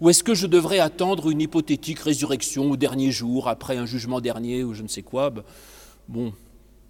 Ou 0.00 0.10
est-ce 0.10 0.22
que 0.22 0.34
je 0.34 0.46
devrais 0.46 0.78
attendre 0.78 1.30
une 1.30 1.40
hypothétique 1.40 2.00
résurrection 2.00 2.70
au 2.70 2.76
dernier 2.76 3.10
jour, 3.10 3.48
après 3.48 3.78
un 3.78 3.86
jugement 3.86 4.20
dernier 4.20 4.62
ou 4.62 4.74
je 4.74 4.82
ne 4.82 4.88
sais 4.88 5.02
quoi? 5.02 5.32
Bon, 6.08 6.34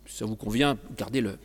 si 0.07 0.17
ça 0.17 0.25
vous 0.27 0.37
convient, 0.37 0.77
gardez-le. 0.97 1.39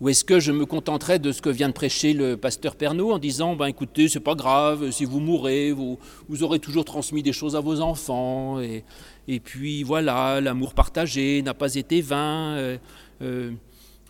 Ou 0.00 0.08
est-ce 0.08 0.24
que 0.24 0.40
je 0.40 0.50
me 0.50 0.64
contenterai 0.64 1.18
de 1.18 1.30
ce 1.30 1.42
que 1.42 1.50
vient 1.50 1.68
de 1.68 1.74
prêcher 1.74 2.14
le 2.14 2.38
pasteur 2.38 2.74
Pernaud 2.74 3.12
en 3.12 3.18
disant 3.18 3.54
ben 3.54 3.66
écoutez, 3.66 4.08
c'est 4.08 4.18
pas 4.18 4.34
grave, 4.34 4.90
si 4.92 5.04
vous 5.04 5.20
mourrez, 5.20 5.72
vous, 5.72 5.98
aurez 6.40 6.58
toujours 6.58 6.86
transmis 6.86 7.22
des 7.22 7.34
choses 7.34 7.54
à 7.54 7.60
vos 7.60 7.82
enfants, 7.82 8.60
et, 8.60 8.82
et 9.28 9.40
puis 9.40 9.82
voilà, 9.82 10.40
l'amour 10.40 10.72
partagé 10.72 11.42
n'a 11.42 11.52
pas 11.52 11.74
été 11.74 12.00
vain. 12.00 12.54
Euh, 12.56 12.78
euh, 13.20 13.52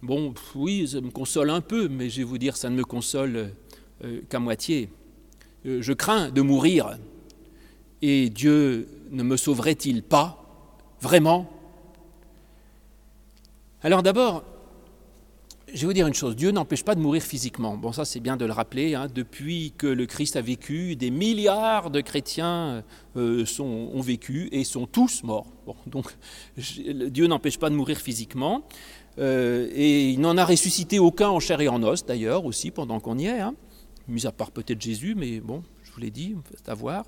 bon, 0.00 0.32
oui, 0.54 0.86
ça 0.86 1.00
me 1.00 1.10
console 1.10 1.50
un 1.50 1.60
peu, 1.60 1.88
mais 1.88 2.08
je 2.08 2.18
vais 2.18 2.24
vous 2.24 2.38
dire, 2.38 2.56
ça 2.56 2.70
ne 2.70 2.76
me 2.76 2.84
console 2.84 3.50
euh, 4.04 4.20
qu'à 4.28 4.38
moitié. 4.38 4.90
je 5.64 5.92
crains 5.92 6.30
de 6.30 6.40
mourir, 6.40 6.98
et 8.00 8.30
Dieu 8.30 8.86
ne 9.10 9.24
me 9.24 9.36
sauverait-il 9.36 10.04
pas 10.04 10.36
Vraiment? 11.00 11.50
Alors 13.82 14.02
d'abord, 14.04 14.44
je 15.74 15.80
vais 15.80 15.86
vous 15.86 15.92
dire 15.92 16.06
une 16.06 16.14
chose, 16.14 16.36
Dieu 16.36 16.50
n'empêche 16.50 16.84
pas 16.84 16.94
de 16.94 17.00
mourir 17.00 17.22
physiquement. 17.22 17.76
Bon, 17.76 17.92
ça 17.92 18.04
c'est 18.04 18.20
bien 18.20 18.36
de 18.36 18.44
le 18.44 18.52
rappeler. 18.52 18.94
Hein. 18.94 19.06
Depuis 19.12 19.72
que 19.76 19.86
le 19.86 20.06
Christ 20.06 20.36
a 20.36 20.40
vécu, 20.40 20.96
des 20.96 21.10
milliards 21.10 21.90
de 21.90 22.00
chrétiens 22.00 22.82
euh, 23.16 23.44
ont 23.58 24.00
vécu 24.00 24.48
et 24.52 24.64
sont 24.64 24.86
tous 24.86 25.22
morts. 25.22 25.46
donc 25.86 26.06
Dieu 26.56 27.26
n'empêche 27.26 27.58
pas 27.58 27.70
de 27.70 27.74
mourir 27.74 27.98
physiquement. 27.98 28.62
Euh, 29.18 29.68
et 29.74 30.10
il 30.10 30.20
n'en 30.20 30.36
a 30.36 30.44
ressuscité 30.44 30.98
aucun 30.98 31.28
en 31.28 31.40
chair 31.40 31.60
et 31.60 31.68
en 31.68 31.82
os 31.82 32.04
d'ailleurs 32.04 32.44
aussi 32.44 32.70
pendant 32.70 33.00
qu'on 33.00 33.18
y 33.18 33.26
est. 33.26 33.40
Hein. 33.40 33.54
Mis 34.08 34.26
à 34.26 34.32
part 34.32 34.50
peut-être 34.50 34.80
Jésus, 34.80 35.14
mais 35.16 35.40
bon, 35.40 35.62
je 35.82 35.92
vous 35.92 36.00
l'ai 36.00 36.10
dit, 36.10 36.36
c'est 36.56 36.68
à 36.68 36.74
voir. 36.74 37.04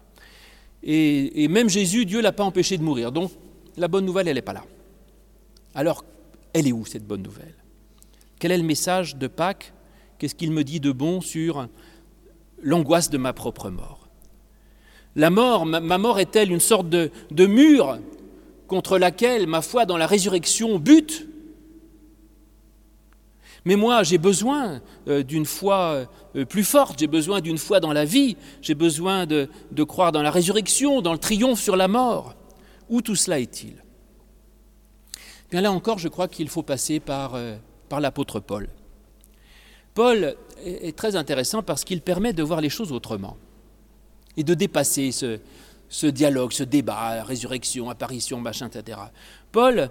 Et, 0.83 1.47
même 1.49 1.69
Jésus, 1.69 2.05
Dieu 2.05 2.21
l'a 2.21 2.33
pas 2.33 2.45
empêché 2.45 2.77
de 2.77 2.83
mourir. 2.83 3.13
Donc 3.13 3.31
la 3.77 3.89
bonne 3.89 4.05
nouvelle, 4.05 4.29
elle 4.29 4.35
n'est 4.35 4.43
pas 4.43 4.53
là. 4.53 4.65
Alors, 5.75 6.05
elle 6.53 6.67
est 6.67 6.73
où 6.73 6.85
cette 6.85 7.07
bonne 7.07 7.23
nouvelle? 7.23 7.55
Quel 8.43 8.51
est 8.51 8.59
le 8.59 8.65
message 8.65 9.15
de 9.15 9.29
Pâques? 9.29 9.73
Qu'est-ce 10.19 10.35
qu'il 10.35 10.51
me 10.51 10.65
dit 10.65 10.81
de 10.81 10.91
bon 10.91 11.21
sur 11.21 11.69
l'angoisse 12.61 13.09
de 13.09 13.17
ma 13.17 13.33
propre 13.33 13.71
mort? 13.71 14.09
La 15.15 15.31
mort, 15.31 15.65
ma, 15.65 15.97
mort 15.97 16.19
est-elle 16.19 16.51
une 16.51 16.59
sorte 16.59 16.89
de, 16.89 17.47
mur 17.47 18.01
contre 18.67 18.99
laquelle 18.99 19.47
ma 19.47 19.63
foi 19.63 19.87
dans 19.87 19.97
la 19.97 20.09
résurrection 20.09 20.81
bute? 20.81 21.29
Mais 23.65 23.77
moi, 23.77 24.03
j'ai 24.03 24.19
besoin 24.19 24.83
euh, 25.07 25.23
d'une 25.23 25.47
foi 25.47 26.09
euh, 26.35 26.45
plus 26.45 26.65
forte, 26.65 26.99
j'ai 26.99 27.07
besoin 27.07 27.41
d'une 27.41 27.59
foi 27.59 27.79
dans 27.79 27.93
la 27.93 28.05
vie, 28.05 28.37
j'ai 28.61 28.75
besoin 28.75 29.25
de, 29.25 29.49
croire 29.85 30.11
dans 30.11 30.23
la 30.23 30.33
résurrection, 30.33 31.01
dans 31.01 31.13
le 31.13 31.19
triomphe 31.19 31.61
sur 31.61 31.77
la 31.77 31.87
mort. 31.87 32.35
Où 32.89 33.03
tout 33.03 33.15
cela 33.15 33.39
est-il? 33.39 33.85
Bien 35.53 35.61
là 35.61 35.71
encore, 35.71 36.01
je 36.01 36.09
crois 36.09 36.27
qu'il 36.27 36.49
faut 36.49 36.65
passer 36.65 36.99
par 36.99 37.37
euh, 37.37 37.57
par 37.93 38.01
l'apôtre 38.01 38.41
Paul. 38.41 38.71
Paul 39.93 40.35
est 40.65 40.97
très 40.97 41.15
intéressant 41.15 41.63
parce 41.63 41.85
qu'il 41.85 42.01
permet 42.01 42.33
de 42.33 42.43
voir 42.43 42.63
les 42.63 42.71
choses 42.71 42.91
autrement 42.91 43.37
et 44.39 44.45
de 44.45 44.55
dépasser 44.55 45.13
ce, 45.13 46.07
dialogue, 46.07 46.53
ce 46.53 46.63
débat, 46.63 47.23
résurrection, 47.23 47.91
apparition, 47.91 48.41
machin, 48.41 48.69
etc. 48.69 48.99
Paul 49.53 49.91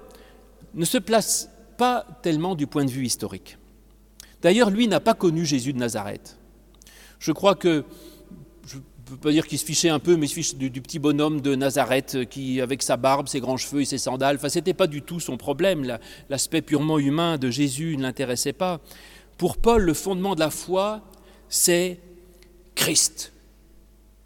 ne 0.73 0.83
se 0.83 0.97
place 0.97 1.51
pas 1.77 2.07
tellement 2.23 2.55
du 2.55 2.65
point 2.65 2.85
de 2.85 2.89
vue 2.89 3.05
historique. 3.05 3.59
D'ailleurs, 4.41 4.71
lui 4.71 4.87
n'a 4.87 4.99
pas 4.99 5.13
connu 5.13 5.45
Jésus 5.45 5.71
de 5.71 5.77
Nazareth. 5.77 6.39
Je 7.19 7.31
crois 7.31 7.53
que 7.53 7.85
peut 9.11 9.29
pas 9.29 9.31
dire 9.31 9.47
qu'il 9.47 9.57
se 9.57 9.65
fichait 9.65 9.89
un 9.89 9.99
peu, 9.99 10.15
mais 10.15 10.25
il 10.25 10.29
se 10.29 10.33
fiche 10.33 10.55
du, 10.55 10.69
petit 10.81 10.99
bonhomme 10.99 11.41
de 11.41 11.55
Nazareth 11.55 12.29
qui, 12.29 12.61
avec 12.61 12.83
sa 12.83 12.97
barbe, 12.97 13.27
ses 13.27 13.39
grands 13.39 13.57
cheveux 13.57 13.81
et 13.81 13.85
ses 13.85 13.97
sandales, 13.97 14.37
enfin, 14.37 14.49
c'était 14.49 14.73
pas 14.73 14.87
du 14.87 15.01
tout 15.01 15.19
son 15.19 15.37
problème. 15.37 15.97
L'aspect 16.29 16.61
purement 16.61 16.99
humain 16.99 17.37
de 17.37 17.49
Jésus 17.49 17.97
ne 17.97 18.03
l'intéressait 18.03 18.53
pas. 18.53 18.79
Pour 19.37 19.57
Paul, 19.57 19.83
le 19.83 19.93
fondement 19.93 20.35
de 20.35 20.39
la 20.39 20.49
foi, 20.49 21.01
c'est 21.49 21.99
Christ. 22.75 23.33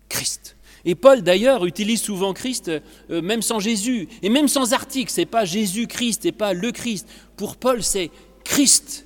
Christ. 0.10 0.56
Et 0.86 0.94
Paul, 0.94 1.24
d'ailleurs, 1.24 1.66
utilise 1.66 2.02
souvent 2.02 2.34
Christ, 2.34 2.70
euh, 2.70 3.22
même 3.22 3.42
sans 3.42 3.60
Jésus, 3.60 4.08
et 4.22 4.30
même 4.30 4.48
sans 4.48 4.74
article. 4.74 5.12
C'est 5.12 5.26
pas 5.26 5.44
Jésus-Christ, 5.44 6.26
et 6.26 6.32
pas 6.32 6.54
le 6.54 6.72
Christ. 6.72 7.08
Pour 7.38 7.58
Paul, 7.58 7.82
c'est 7.84 8.12
Christ. 8.44 9.06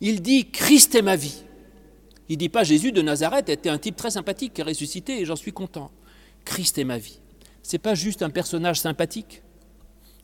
Il 0.00 0.20
dit 0.20 0.50
Christ 0.50 0.94
est 0.94 1.02
ma 1.02 1.16
vie. 1.16 1.42
Il 2.32 2.36
ne 2.36 2.38
dit 2.38 2.48
pas 2.48 2.64
Jésus 2.64 2.92
de 2.92 3.02
Nazareth 3.02 3.50
était 3.50 3.68
un 3.68 3.76
type 3.76 3.94
très 3.94 4.12
sympathique 4.12 4.54
qui 4.54 4.62
a 4.62 4.64
ressuscité 4.64 5.20
et 5.20 5.26
j'en 5.26 5.36
suis 5.36 5.52
content. 5.52 5.90
Christ 6.46 6.78
est 6.78 6.84
ma 6.84 6.96
vie. 6.96 7.20
Ce 7.62 7.74
n'est 7.74 7.78
pas 7.78 7.94
juste 7.94 8.22
un 8.22 8.30
personnage 8.30 8.80
sympathique 8.80 9.42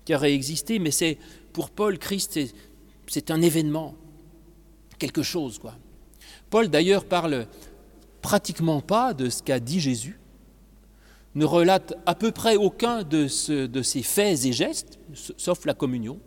qui 0.07 0.15
aurait 0.15 0.33
existé, 0.33 0.79
mais 0.79 0.91
c'est 0.91 1.19
pour 1.53 1.69
Paul, 1.69 1.99
Christ, 1.99 2.41
c'est 3.09 3.31
un 3.31 3.43
événement, 3.43 3.95
quelque 4.99 5.23
chose. 5.23 5.59
quoi. 5.59 5.75
Paul 6.49 6.69
d'ailleurs 6.69 7.05
parle 7.05 7.47
pratiquement 8.23 8.81
pas 8.81 9.13
de 9.13 9.29
ce 9.29 9.43
qu'a 9.43 9.61
dit 9.61 9.79
Jésus, 9.79 10.19
ne 11.35 11.45
relate 11.45 11.93
à 12.07 12.15
peu 12.15 12.33
près 12.33 12.57
aucun 12.57 13.03
de, 13.03 13.67
de 13.67 13.83
ses 13.83 14.03
faits 14.03 14.47
et 14.47 14.53
gestes, 14.55 14.99
sauf 15.13 15.67
la 15.67 15.75
communion. 15.75 16.19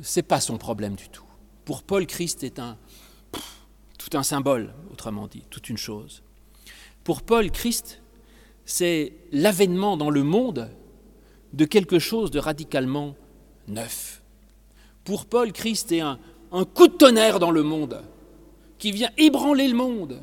Ce 0.00 0.18
n'est 0.18 0.24
pas 0.24 0.40
son 0.40 0.56
problème 0.56 0.94
du 0.94 1.10
tout. 1.10 1.26
Pour 1.66 1.82
Paul, 1.82 2.06
Christ 2.06 2.42
est 2.42 2.58
un, 2.58 2.78
tout 4.02 4.16
un 4.16 4.22
symbole, 4.22 4.74
autrement 4.90 5.26
dit, 5.26 5.44
toute 5.48 5.68
une 5.68 5.78
chose. 5.78 6.22
Pour 7.04 7.22
Paul, 7.22 7.50
Christ, 7.50 8.02
c'est 8.64 9.12
l'avènement 9.30 9.96
dans 9.96 10.10
le 10.10 10.22
monde 10.22 10.70
de 11.52 11.64
quelque 11.64 11.98
chose 11.98 12.30
de 12.30 12.38
radicalement 12.38 13.14
neuf. 13.68 14.22
Pour 15.04 15.26
Paul, 15.26 15.52
Christ 15.52 15.92
est 15.92 16.00
un, 16.00 16.18
un 16.50 16.64
coup 16.64 16.88
de 16.88 16.94
tonnerre 16.94 17.38
dans 17.38 17.50
le 17.50 17.62
monde 17.62 18.02
qui 18.78 18.92
vient 18.92 19.10
ébranler 19.18 19.68
le 19.68 19.76
monde 19.76 20.20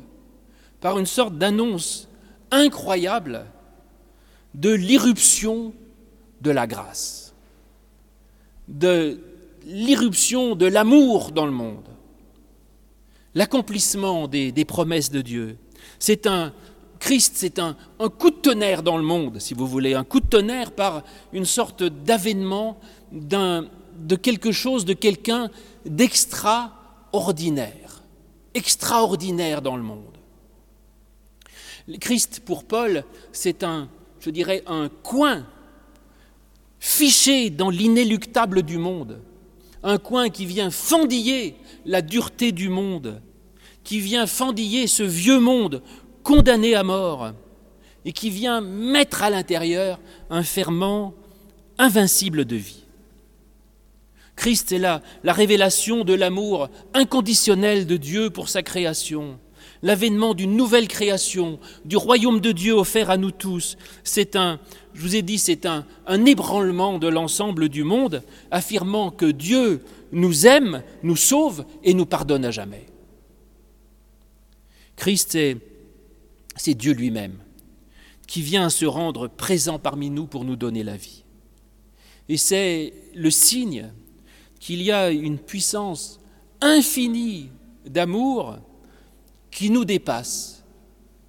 par 0.80 0.98
une 0.98 1.06
sorte 1.06 1.38
d'annonce 1.38 2.08
incroyable 2.50 3.46
de 4.54 4.70
l'irruption 4.70 5.72
de 6.40 6.50
la 6.50 6.66
grâce, 6.66 7.34
de 8.68 9.20
l'irruption 9.64 10.56
de 10.56 10.66
l'amour 10.66 11.32
dans 11.32 11.46
le 11.46 11.52
monde 11.52 11.88
l'accomplissement 13.34 14.28
des, 14.28 14.64
promesses 14.64 15.10
de 15.10 15.22
Dieu. 15.22 15.58
C'est 15.98 16.26
un 16.26 16.52
Christ, 16.98 17.32
c'est 17.36 17.58
un, 17.58 17.76
coup 18.18 18.30
de 18.30 18.36
tonnerre 18.36 18.82
dans 18.82 18.96
le 18.98 19.02
monde, 19.02 19.40
si 19.40 19.54
vous 19.54 19.66
voulez, 19.66 19.94
un 19.94 20.04
coup 20.04 20.20
de 20.20 20.26
tonnerre 20.26 20.72
par 20.72 21.02
une 21.32 21.46
sorte 21.46 21.82
d'avènement 21.82 22.78
de 23.10 24.16
quelque 24.16 24.52
chose, 24.52 24.84
de 24.84 24.92
quelqu'un 24.92 25.50
d'extraordinaire, 25.86 28.02
extraordinaire 28.52 29.62
dans 29.62 29.76
le 29.76 29.82
monde. 29.82 30.18
Christ, 31.98 32.42
pour 32.44 32.64
Paul, 32.64 33.04
c'est 33.32 33.64
un, 33.64 33.88
je 34.20 34.30
dirais, 34.30 34.62
un 34.66 34.88
coin 35.02 35.46
fiché 36.78 37.50
dans 37.50 37.70
l'inéluctable 37.70 38.62
du 38.62 38.78
monde, 38.78 39.20
un 39.82 39.98
coin 39.98 40.28
qui 40.28 40.46
vient 40.46 40.70
fendiller 40.70 41.56
la 41.84 42.02
dureté 42.02 42.52
du 42.52 42.68
monde, 42.68 43.20
qui 43.84 44.00
vient 44.00 44.26
fendiller 44.26 44.86
ce 44.86 45.02
vieux 45.02 45.40
monde 45.40 45.82
condamné 46.22 46.74
à 46.74 46.82
mort, 46.82 47.32
et 48.04 48.12
qui 48.12 48.30
vient 48.30 48.60
mettre 48.60 49.22
à 49.22 49.30
l'intérieur 49.30 49.98
un 50.30 50.42
ferment 50.42 51.14
invincible 51.78 52.44
de 52.44 52.56
vie. 52.56 52.84
Christ 54.36 54.72
est 54.72 54.78
là, 54.78 55.02
la 55.22 55.34
révélation 55.34 56.04
de 56.04 56.14
l'amour 56.14 56.68
inconditionnel 56.94 57.86
de 57.86 57.96
Dieu 57.96 58.30
pour 58.30 58.48
sa 58.48 58.62
création, 58.62 59.38
l'avènement 59.82 60.34
d'une 60.34 60.56
nouvelle 60.56 60.88
création, 60.88 61.58
du 61.84 61.96
royaume 61.96 62.40
de 62.40 62.52
Dieu 62.52 62.74
offert 62.74 63.10
à 63.10 63.16
nous 63.16 63.30
tous. 63.30 63.76
C'est 64.04 64.36
un, 64.36 64.60
je 64.94 65.02
vous 65.02 65.16
ai 65.16 65.22
dit, 65.22 65.38
c'est 65.38 65.66
un, 65.66 65.84
ébranlement 66.26 66.98
de 66.98 67.08
l'ensemble 67.08 67.68
du 67.68 67.84
monde, 67.84 68.22
affirmant 68.50 69.10
que 69.10 69.26
Dieu 69.26 69.82
nous 70.12 70.46
aime, 70.46 70.82
nous 71.02 71.16
sauve 71.16 71.64
et 71.82 71.94
nous 71.94 72.06
pardonne 72.06 72.44
à 72.44 72.50
jamais. 72.50 72.86
Christ, 74.96 75.38
c'est 76.56 76.74
Dieu 76.74 76.92
lui-même 76.92 77.38
qui 78.26 78.42
vient 78.42 78.70
se 78.70 78.84
rendre 78.84 79.26
présent 79.26 79.78
parmi 79.78 80.10
nous 80.10 80.26
pour 80.26 80.44
nous 80.44 80.56
donner 80.56 80.84
la 80.84 80.96
vie. 80.96 81.24
Et 82.28 82.36
c'est 82.36 82.92
le 83.14 83.30
signe 83.30 83.90
qu'il 84.60 84.82
y 84.82 84.92
a 84.92 85.10
une 85.10 85.38
puissance 85.38 86.20
infinie 86.60 87.48
d'amour 87.86 88.58
qui 89.50 89.70
nous 89.70 89.84
dépasse 89.84 90.64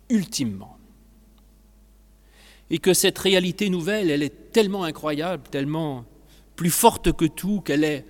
ultimement. 0.10 0.78
Et 2.70 2.78
que 2.78 2.94
cette 2.94 3.20
réalité 3.20 3.70
nouvelle, 3.70 4.10
elle 4.10 4.24
est 4.24 4.52
tellement 4.52 4.84
incroyable, 4.84 5.44
tellement 5.50 6.06
plus 6.56 6.70
forte 6.70 7.12
que 7.12 7.26
tout, 7.26 7.62
qu'elle 7.62 7.84
est 7.84 8.06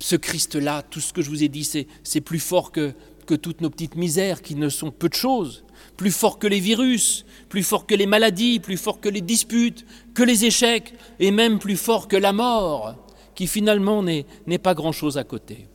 ce 0.00 0.16
Christ-là, 0.16 0.82
tout 0.82 1.00
ce 1.00 1.12
que 1.12 1.22
je 1.22 1.30
vous 1.30 1.44
ai 1.44 1.48
dit, 1.48 1.64
c'est 2.02 2.20
plus 2.20 2.40
fort 2.40 2.72
que, 2.72 2.94
toutes 3.26 3.60
nos 3.60 3.70
petites 3.70 3.96
misères 3.96 4.42
qui 4.42 4.54
ne 4.54 4.68
sont 4.68 4.90
peu 4.90 5.08
de 5.08 5.14
choses, 5.14 5.64
plus 5.96 6.10
fort 6.10 6.38
que 6.38 6.46
les 6.46 6.60
virus, 6.60 7.24
plus 7.48 7.62
fort 7.62 7.86
que 7.86 7.94
les 7.94 8.06
maladies, 8.06 8.60
plus 8.60 8.76
fort 8.76 9.00
que 9.00 9.08
les 9.08 9.22
disputes, 9.22 9.86
que 10.14 10.22
les 10.22 10.44
échecs, 10.44 10.92
et 11.20 11.30
même 11.30 11.58
plus 11.58 11.76
fort 11.76 12.08
que 12.08 12.16
la 12.16 12.32
mort, 12.32 12.96
qui 13.34 13.46
finalement 13.46 14.02
n'est 14.02 14.58
pas 14.62 14.74
grand-chose 14.74 15.16
à 15.16 15.24
côté. 15.24 15.68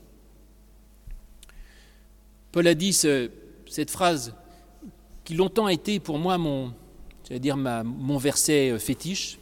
Paul 2.52 2.68
a 2.68 2.74
dit 2.74 2.94
cette 2.94 3.92
phrase 3.92 4.34
qui 5.24 5.36
longtemps 5.36 5.68
a 5.68 5.74
été 5.74 6.00
pour 6.00 6.18
moi 6.18 6.38
mon, 6.38 6.74
dire 7.30 7.58
mon 7.58 8.18
verset 8.18 8.78
fétiche. 8.80 9.38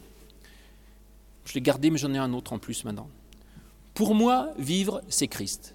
Je 1.44 1.54
l'ai 1.54 1.62
gardé, 1.62 1.90
mais 1.90 1.98
j'en 1.98 2.12
ai 2.12 2.18
un 2.18 2.32
autre 2.34 2.52
en 2.52 2.58
plus 2.58 2.84
maintenant. 2.84 3.08
Pour 3.94 4.14
moi, 4.14 4.52
vivre, 4.58 5.02
c'est 5.08 5.28
Christ. 5.28 5.74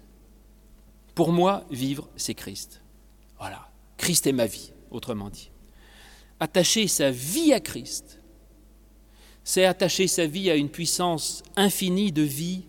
Pour 1.14 1.32
moi, 1.32 1.64
vivre, 1.70 2.08
c'est 2.16 2.34
Christ. 2.34 2.80
Voilà. 3.38 3.68
Christ 3.98 4.26
est 4.26 4.32
ma 4.32 4.46
vie, 4.46 4.72
autrement 4.90 5.30
dit. 5.30 5.50
Attacher 6.40 6.86
sa 6.88 7.10
vie 7.10 7.52
à 7.52 7.60
Christ, 7.60 8.20
c'est 9.42 9.64
attacher 9.64 10.06
sa 10.06 10.26
vie 10.26 10.50
à 10.50 10.56
une 10.56 10.70
puissance 10.70 11.42
infinie 11.56 12.12
de 12.12 12.22
vie, 12.22 12.64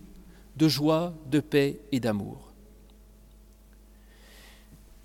de 0.58 0.68
joie, 0.68 1.14
de 1.30 1.40
paix 1.40 1.80
et 1.92 2.00
d'amour. 2.00 2.54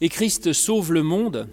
Et 0.00 0.08
Christ 0.08 0.52
sauve 0.52 0.92
le 0.92 1.02
monde, 1.02 1.48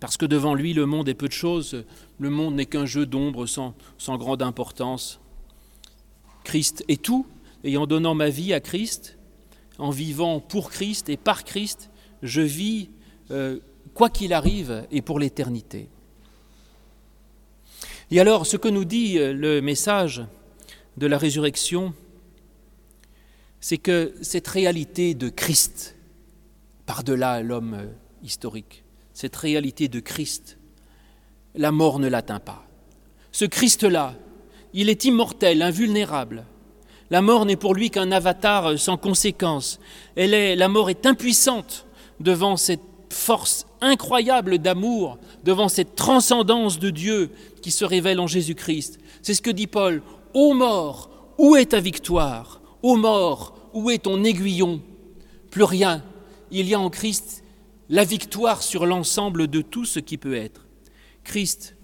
parce 0.00 0.16
que 0.16 0.26
devant 0.26 0.54
lui, 0.54 0.72
le 0.72 0.86
monde 0.86 1.08
est 1.08 1.14
peu 1.14 1.26
de 1.26 1.32
choses, 1.32 1.84
le 2.18 2.30
monde 2.30 2.54
n'est 2.54 2.66
qu'un 2.66 2.86
jeu 2.86 3.06
d'ombre 3.06 3.46
sans, 3.46 3.74
grande 4.16 4.42
importance. 4.42 5.20
Christ 6.44 6.84
est 6.88 7.02
tout, 7.02 7.26
et 7.64 7.76
en 7.76 7.86
donnant 7.86 8.14
ma 8.14 8.28
vie 8.28 8.52
à 8.52 8.60
Christ, 8.60 9.18
en 9.78 9.90
vivant 9.90 10.40
pour 10.40 10.70
Christ 10.70 11.08
et 11.08 11.16
par 11.16 11.44
Christ, 11.44 11.90
je 12.22 12.40
vis 12.40 12.90
euh, 13.30 13.58
quoi 13.94 14.10
qu'il 14.10 14.32
arrive 14.32 14.86
et 14.90 15.02
pour 15.02 15.18
l'éternité. 15.18 15.88
Et 18.10 18.20
alors, 18.20 18.46
ce 18.46 18.56
que 18.56 18.68
nous 18.68 18.84
dit 18.84 19.18
euh, 19.18 19.32
le 19.32 19.60
message 19.60 20.22
de 20.96 21.06
la 21.06 21.18
résurrection, 21.18 21.94
c'est 23.60 23.78
que 23.78 24.14
cette 24.22 24.48
réalité 24.48 25.14
de 25.14 25.28
Christ, 25.28 25.96
par-delà 26.90 27.40
l'homme 27.40 27.74
euh, 27.74 27.86
historique, 28.24 28.82
cette 29.12 29.36
réalité 29.36 29.86
de 29.86 30.00
Christ, 30.00 30.58
la 31.54 31.70
mort 31.70 32.00
ne 32.00 32.08
l'atteint 32.08 32.40
pas. 32.40 32.64
Ce 33.30 33.44
Christ-là, 33.44 34.14
il 34.74 34.88
est 34.88 35.04
immortel, 35.04 35.62
invulnérable. 35.62 36.46
La 37.10 37.22
mort 37.22 37.46
n'est 37.46 37.54
pour 37.54 37.76
lui 37.76 37.90
qu'un 37.90 38.10
avatar 38.10 38.76
sans 38.76 38.96
conséquence. 38.96 39.78
La 40.16 40.66
mort 40.66 40.90
est 40.90 41.06
impuissante 41.06 41.86
devant 42.18 42.56
cette 42.56 42.82
force 43.08 43.68
incroyable 43.80 44.58
d'amour, 44.58 45.18
devant 45.44 45.68
cette 45.68 45.94
transcendance 45.94 46.80
de 46.80 46.90
Dieu 46.90 47.30
qui 47.62 47.70
se 47.70 47.84
révèle 47.84 48.18
en 48.18 48.26
Jésus-Christ. 48.26 48.98
C'est 49.22 49.34
ce 49.34 49.42
que 49.42 49.50
dit 49.50 49.68
Paul. 49.68 50.02
Ô 50.34 50.54
mort, 50.54 51.08
où 51.38 51.54
est 51.54 51.66
ta 51.66 51.78
victoire? 51.78 52.60
Ô 52.82 52.96
mort, 52.96 53.70
où 53.74 53.90
est 53.90 54.02
ton 54.02 54.24
aiguillon? 54.24 54.82
Plus 55.52 55.62
rien. 55.62 56.02
Il 56.50 56.68
y 56.68 56.74
a 56.74 56.80
en 56.80 56.90
Christ 56.90 57.44
la 57.88 58.04
victoire 58.04 58.62
sur 58.62 58.86
l'ensemble 58.86 59.48
de 59.48 59.62
tout 59.62 59.84
ce 59.84 59.98
qui 60.00 60.16
peut 60.16 60.34
être. 60.34 60.66
Christ 61.24 61.76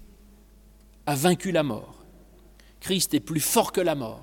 a 1.05 1.15
vaincu 1.15 1.51
la 1.51 1.63
mort. 1.63 2.03
Christ 2.79 3.13
est 3.13 3.19
plus 3.19 3.39
fort 3.39 3.71
que 3.71 3.81
la 3.81 3.95
mort. 3.95 4.21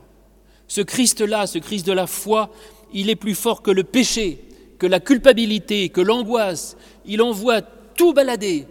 Ce 0.68 0.80
Christ-là, 0.80 1.46
ce 1.46 1.59
Christ 1.59 1.87
de 1.87 1.92
la 1.92 2.07
foi, 2.07 2.50
il 2.92 3.11
est 3.11 3.16
plus 3.16 3.35
fort 3.35 3.62
que 3.62 3.70
le 3.70 3.85
péché, 3.85 4.44
que 4.78 4.87
la 4.87 5.00
culpabilité, 5.00 5.88
que 5.88 6.00
l'angoisse. 6.00 6.76
Il 7.04 7.22
envoie 7.22 7.62
tout 7.62 8.12
baladé, 8.12 8.66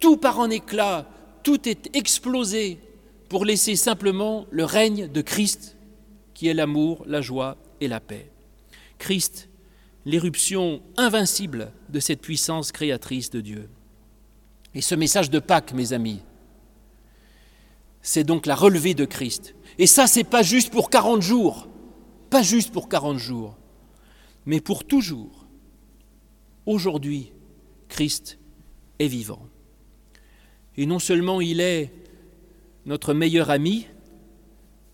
tout 0.00 0.16
part 0.16 0.40
en 0.40 0.50
éclats, 0.50 1.08
tout 1.42 1.68
est 1.68 1.94
explosé 1.96 2.78
pour 3.28 3.44
laisser 3.44 3.76
simplement 3.76 4.46
le 4.50 4.64
règne 4.64 5.08
de 5.08 5.20
Christ, 5.20 5.76
qui 6.34 6.48
est 6.48 6.54
l'amour, 6.54 7.04
la 7.06 7.20
joie 7.20 7.56
et 7.80 7.88
la 7.88 8.00
paix. 8.00 8.30
Christ, 8.98 9.47
l'éruption 10.08 10.80
invincible 10.96 11.70
de 11.90 12.00
cette 12.00 12.22
puissance 12.22 12.72
créatrice 12.72 13.28
de 13.28 13.42
Dieu. 13.42 13.68
Et 14.74 14.80
ce 14.80 14.94
message 14.94 15.28
de 15.28 15.38
Pâques, 15.38 15.74
mes 15.74 15.92
amis, 15.92 16.22
c'est 18.00 18.24
donc 18.24 18.46
la 18.46 18.54
relevée 18.54 18.94
de 18.94 19.04
Christ. 19.04 19.54
Et 19.76 19.86
ça, 19.86 20.06
c'est 20.06 20.24
pas 20.24 20.42
juste 20.42 20.72
pour 20.72 20.88
40 20.88 21.20
jours, 21.20 21.68
pas 22.30 22.40
juste 22.40 22.72
pour 22.72 22.88
40 22.88 23.18
jours, 23.18 23.58
mais 24.46 24.62
pour 24.62 24.86
toujours. 24.86 25.46
Aujourd'hui, 26.64 27.32
Christ 27.90 28.38
est 28.98 29.08
vivant. 29.08 29.46
Et 30.78 30.86
non 30.86 31.00
seulement 31.00 31.42
il 31.42 31.60
est 31.60 31.92
notre 32.86 33.12
meilleur 33.12 33.50
ami, 33.50 33.86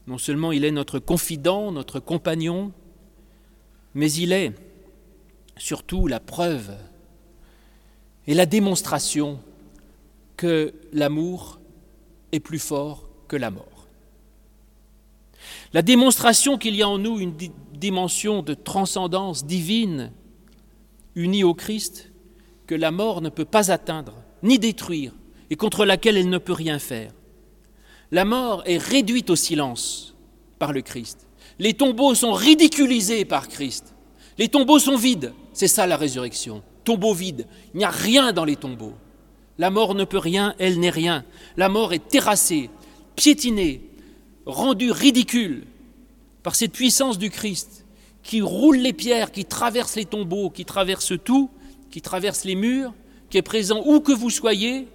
non 0.08 0.18
seulement 0.18 0.50
il 0.50 0.64
est 0.64 0.72
notre 0.72 0.98
confident, 0.98 1.70
notre 1.70 2.00
compagnon, 2.00 2.72
mais 3.94 4.10
il 4.10 4.32
est 4.32 4.54
surtout 5.56 6.06
la 6.06 6.20
preuve 6.20 6.76
et 8.26 8.34
la 8.34 8.46
démonstration 8.46 9.40
que 10.36 10.74
l'amour 10.92 11.60
est 12.32 12.40
plus 12.40 12.58
fort 12.58 13.08
que 13.28 13.36
la 13.36 13.50
mort. 13.50 13.88
La 15.72 15.82
démonstration 15.82 16.58
qu'il 16.58 16.74
y 16.74 16.82
a 16.82 16.88
en 16.88 16.98
nous 16.98 17.18
une 17.18 17.34
dimension 17.72 18.42
de 18.42 18.54
transcendance 18.54 19.44
divine 19.44 20.12
unie 21.14 21.44
au 21.44 21.54
Christ 21.54 22.10
que 22.66 22.74
la 22.74 22.90
mort 22.90 23.20
ne 23.20 23.28
peut 23.28 23.44
pas 23.44 23.70
atteindre 23.70 24.14
ni 24.42 24.58
détruire 24.58 25.12
et 25.50 25.56
contre 25.56 25.84
laquelle 25.84 26.16
elle 26.16 26.30
ne 26.30 26.38
peut 26.38 26.52
rien 26.52 26.78
faire. 26.78 27.12
La 28.10 28.24
mort 28.24 28.62
est 28.66 28.78
réduite 28.78 29.30
au 29.30 29.36
silence 29.36 30.14
par 30.58 30.72
le 30.72 30.82
Christ. 30.82 31.26
Les 31.58 31.74
tombeaux 31.74 32.14
sont 32.14 32.32
ridiculisés 32.32 33.24
par 33.24 33.48
Christ. 33.48 33.94
Les 34.38 34.48
tombeaux 34.48 34.78
sont 34.78 34.96
vides. 34.96 35.32
C'est 35.54 35.68
ça 35.68 35.86
la 35.86 35.96
résurrection. 35.96 36.62
Tombeau 36.84 37.14
vide. 37.14 37.46
Il 37.72 37.78
n'y 37.78 37.84
a 37.84 37.90
rien 37.90 38.32
dans 38.32 38.44
les 38.44 38.56
tombeaux. 38.56 38.94
La 39.56 39.70
mort 39.70 39.94
ne 39.94 40.04
peut 40.04 40.18
rien, 40.18 40.54
elle 40.58 40.80
n'est 40.80 40.90
rien. 40.90 41.24
La 41.56 41.68
mort 41.68 41.92
est 41.92 42.08
terrassée, 42.08 42.70
piétinée, 43.14 43.80
rendue 44.46 44.90
ridicule 44.90 45.64
par 46.42 46.56
cette 46.56 46.72
puissance 46.72 47.18
du 47.18 47.30
Christ 47.30 47.86
qui 48.24 48.40
roule 48.40 48.78
les 48.78 48.92
pierres, 48.92 49.30
qui 49.30 49.44
traverse 49.44 49.94
les 49.94 50.06
tombeaux, 50.06 50.50
qui 50.50 50.64
traverse 50.64 51.12
tout, 51.22 51.50
qui 51.90 52.02
traverse 52.02 52.44
les 52.44 52.56
murs, 52.56 52.92
qui 53.30 53.38
est 53.38 53.42
présent 53.42 53.82
où 53.86 54.00
que 54.00 54.12
vous 54.12 54.30
soyez, 54.30 54.88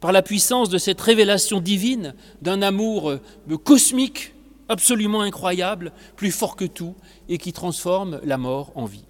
par 0.00 0.12
la 0.12 0.22
puissance 0.22 0.68
de 0.68 0.78
cette 0.78 1.00
révélation 1.00 1.60
divine, 1.60 2.14
d'un 2.42 2.62
amour 2.62 3.10
euh, 3.10 3.20
cosmique 3.64 4.34
absolument 4.68 5.22
incroyable, 5.22 5.92
plus 6.16 6.30
fort 6.30 6.56
que 6.56 6.64
tout, 6.64 6.94
et 7.28 7.38
qui 7.38 7.52
transforme 7.52 8.20
la 8.24 8.38
mort 8.38 8.72
en 8.74 8.84
vie. 8.84 9.04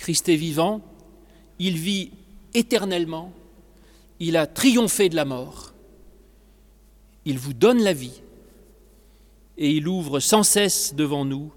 Christ 0.00 0.30
est 0.30 0.36
vivant, 0.36 0.80
il 1.58 1.76
vit 1.76 2.10
éternellement, 2.54 3.34
il 4.18 4.38
a 4.38 4.46
triomphé 4.46 5.10
de 5.10 5.14
la 5.14 5.26
mort, 5.26 5.74
il 7.26 7.38
vous 7.38 7.52
donne 7.52 7.82
la 7.82 7.92
vie, 7.92 8.22
et 9.58 9.70
il 9.70 9.86
ouvre 9.86 10.18
sans 10.18 10.42
cesse 10.42 10.94
devant 10.94 11.26
nous 11.26 11.52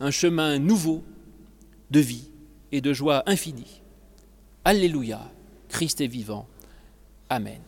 un 0.00 0.10
chemin 0.10 0.58
nouveau 0.58 1.04
de 1.90 2.00
vie 2.00 2.30
et 2.72 2.80
de 2.80 2.94
joie 2.94 3.22
infinie. 3.26 3.82
Alléluia, 4.64 5.20
Christ 5.68 6.00
est 6.00 6.06
vivant. 6.06 6.48
Amen. 7.28 7.60